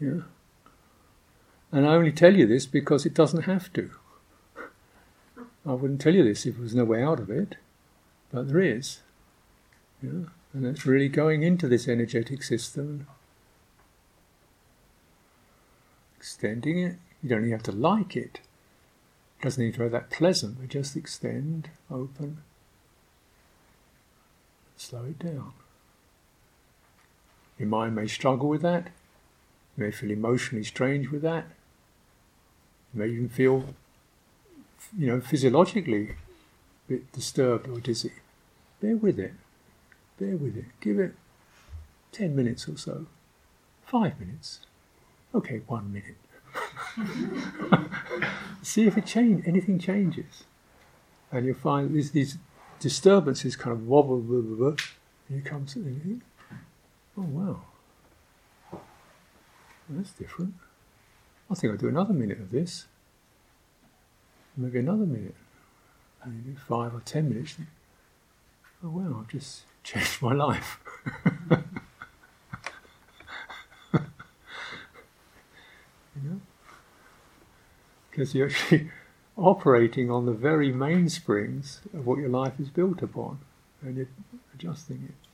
[0.00, 0.22] Yeah.
[1.70, 3.90] And I only tell you this because it doesn't have to.
[5.64, 7.56] I wouldn't tell you this if there was no way out of it,
[8.32, 9.00] but there is.
[10.02, 10.26] Yeah.
[10.52, 13.06] And it's really going into this energetic system,
[16.16, 16.96] extending it.
[17.22, 18.40] You don't even have to like it.
[19.42, 22.38] Doesn't need to be that pleasant, but just extend, open,
[24.76, 25.52] slow it down.
[27.58, 28.86] Your mind may struggle with that.
[29.76, 31.46] You may feel emotionally strange with that.
[32.94, 33.74] You may even feel,
[34.96, 36.14] you know, physiologically a
[36.88, 38.12] bit disturbed or dizzy.
[38.80, 39.32] Bear with it.
[40.20, 40.66] Bear with it.
[40.80, 41.14] Give it
[42.12, 43.06] 10 minutes or so.
[43.86, 44.60] Five minutes.
[45.34, 46.21] Okay, one minute.
[48.62, 50.44] See if it change, anything changes.
[51.30, 52.38] And you'll find these, these
[52.78, 54.76] disturbances kind of wobble, blah, blah, blah,
[55.28, 56.18] and you come to the,
[57.16, 57.62] oh wow,
[59.88, 60.54] that's different.
[61.50, 62.86] I think I'll do another minute of this.
[64.56, 65.34] Maybe another minute.
[66.24, 67.56] Maybe five or ten minutes.
[68.84, 70.78] Oh wow, I've just changed my life.
[73.92, 74.00] you
[76.22, 76.40] know?
[78.12, 78.90] Because you're actually
[79.36, 83.40] operating on the very mainsprings of what your life is built upon,
[83.80, 84.06] and you're
[84.54, 85.28] adjusting it.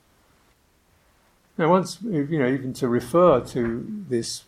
[1.59, 4.45] Now, once you know, even to refer to this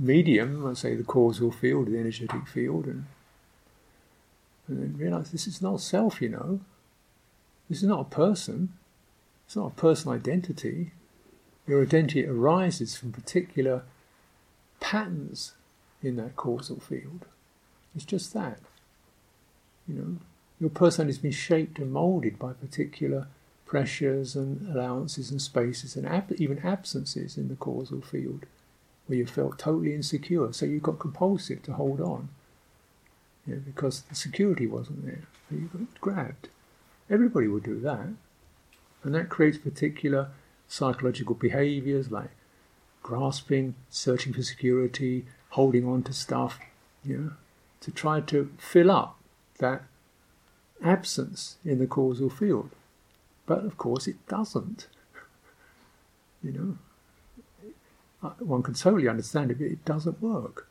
[0.00, 3.04] medium, let's say the causal field, the energetic field, and,
[4.66, 6.22] and then realize this is not self.
[6.22, 6.60] You know,
[7.68, 8.72] this is not a person.
[9.46, 10.92] It's not a personal identity.
[11.66, 13.82] Your identity arises from particular
[14.80, 15.52] patterns
[16.02, 17.26] in that causal field.
[17.94, 18.58] It's just that.
[19.86, 20.16] You know,
[20.60, 23.26] your personality has been shaped and molded by particular
[23.66, 28.46] pressures and allowances and spaces and ab- even absences in the causal field
[29.06, 30.52] where you felt totally insecure.
[30.52, 32.28] So you got compulsive to hold on
[33.46, 35.22] you know, because the security wasn't there.
[35.48, 36.48] So you got grabbed.
[37.10, 38.08] Everybody would do that.
[39.02, 40.28] And that creates particular
[40.68, 42.30] psychological behaviors like
[43.02, 46.58] grasping, searching for security, holding on to stuff.
[47.04, 47.30] You know,
[47.80, 49.18] to try to fill up
[49.58, 49.82] that
[50.84, 52.70] absence in the causal field.
[53.46, 54.86] But of course, it doesn't.
[56.42, 60.68] you know, one can totally understand it, but it doesn't work.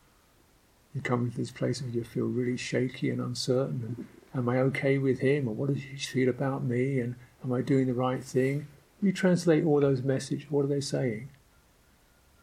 [0.96, 4.60] You come into this place where you feel really shaky and uncertain, and am I
[4.60, 7.94] okay with him, or what does he feel about me, and am I doing the
[7.94, 8.68] right thing?
[9.02, 10.50] You translate all those messages.
[10.50, 11.30] What are they saying?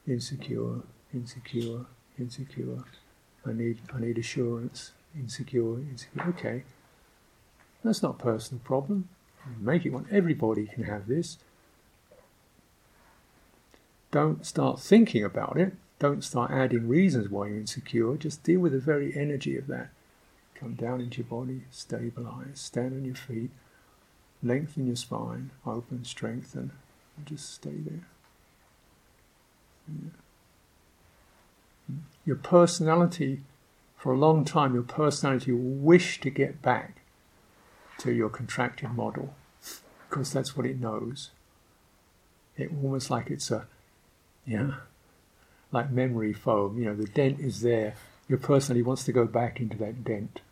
[0.07, 0.81] Insecure,
[1.13, 1.87] insecure,
[2.19, 2.85] insecure.
[3.47, 6.29] I need, I need assurance, insecure, insecure.
[6.29, 6.63] Okay,
[7.83, 9.09] that's not a personal problem.
[9.59, 10.07] Make it one.
[10.11, 11.39] Everybody can have this.
[14.11, 15.75] Don't start thinking about it.
[15.99, 18.17] Don't start adding reasons why you're insecure.
[18.17, 19.91] Just deal with the very energy of that.
[20.55, 23.51] Come down into your body, stabilize, stand on your feet,
[24.43, 26.73] lengthen your spine, open, strengthen,
[27.17, 28.07] and just stay there.
[29.89, 30.11] Yeah
[32.29, 33.41] your personality,
[33.97, 37.01] for a long time, your personality will wish to get back
[37.97, 39.35] to your contracted model
[40.07, 41.31] because that's what it knows.
[42.59, 43.67] It almost like it's a,
[44.47, 44.73] yeah,
[45.73, 46.79] like memory foam.
[46.79, 47.95] You know, the dent is there.
[48.29, 50.43] Your personality wants to go back into that dent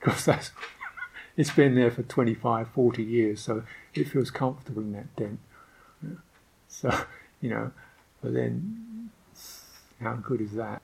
[0.00, 0.52] because that's
[1.36, 3.62] it's been there for 25, 40 years, so
[3.92, 5.38] it feels comfortable in that dent.
[6.66, 6.98] So,
[7.42, 7.72] you know,
[8.22, 9.10] but then
[10.00, 10.80] how good is that?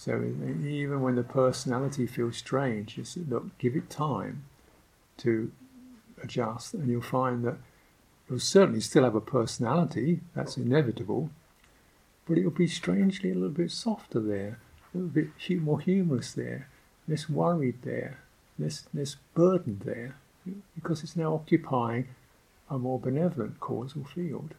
[0.00, 4.44] So even when the personality feels strange, just look, give it time
[5.18, 5.52] to
[6.22, 7.58] adjust, and you'll find that
[8.26, 10.20] you'll certainly still have a personality.
[10.34, 11.28] That's inevitable,
[12.26, 14.58] but it'll be strangely a little bit softer there,
[14.94, 16.70] a little bit more humorous there,
[17.06, 18.20] less worried there,
[18.58, 20.16] less less burdened there,
[20.74, 22.08] because it's now occupying
[22.70, 24.54] a more benevolent causal field.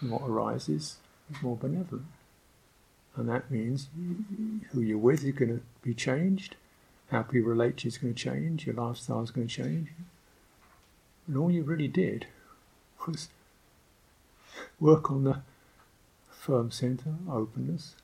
[0.00, 0.98] And what arises
[1.28, 2.06] is more benevolent.
[3.16, 3.88] And that means
[4.72, 6.56] who you're with is going to be changed,
[7.10, 9.88] how people relate to you is going to change, your lifestyle is going to change.
[11.26, 12.26] And all you really did
[13.06, 13.28] was
[14.80, 15.42] work on the
[16.30, 17.94] firm center, openness.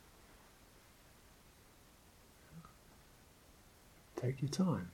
[4.20, 4.90] Take your time.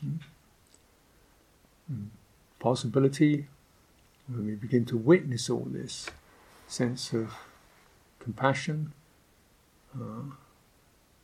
[0.00, 0.16] Hmm?
[1.92, 2.06] mm,
[2.58, 3.46] possibility,
[4.28, 6.10] when we begin to witness all this
[6.66, 7.34] sense of
[8.22, 8.92] compassion,
[9.94, 10.22] uh,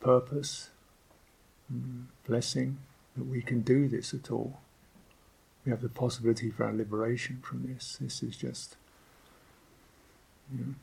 [0.00, 0.70] purpose,
[1.72, 2.78] mm, blessing,
[3.16, 4.58] that we can do this at all.
[5.64, 7.98] We have the possibility for our liberation from this.
[8.00, 8.76] This is just.
[10.52, 10.74] You know,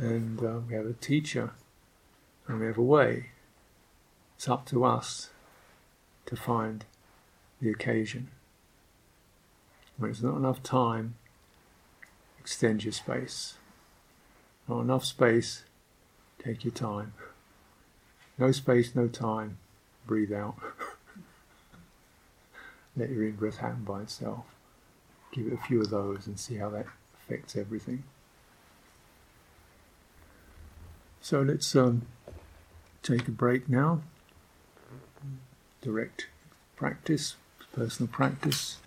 [0.00, 1.52] and uh, we have a teacher
[2.46, 3.30] and we have a way.
[4.36, 5.30] It's up to us
[6.26, 6.84] to find
[7.60, 8.30] the occasion.
[9.96, 11.14] When there's not enough time,
[12.38, 13.54] extend your space.
[14.68, 15.64] Not enough space,
[16.42, 17.12] take your time.
[18.38, 19.58] No space, no time,
[20.06, 20.56] breathe out.
[22.96, 24.44] Let your in breath happen by itself.
[25.32, 28.04] Give it a few of those and see how that affects everything.
[31.20, 32.02] So let's um,
[33.02, 34.02] take a break now.
[35.80, 36.26] Direct
[36.76, 37.36] practice,
[37.72, 38.81] personal practice.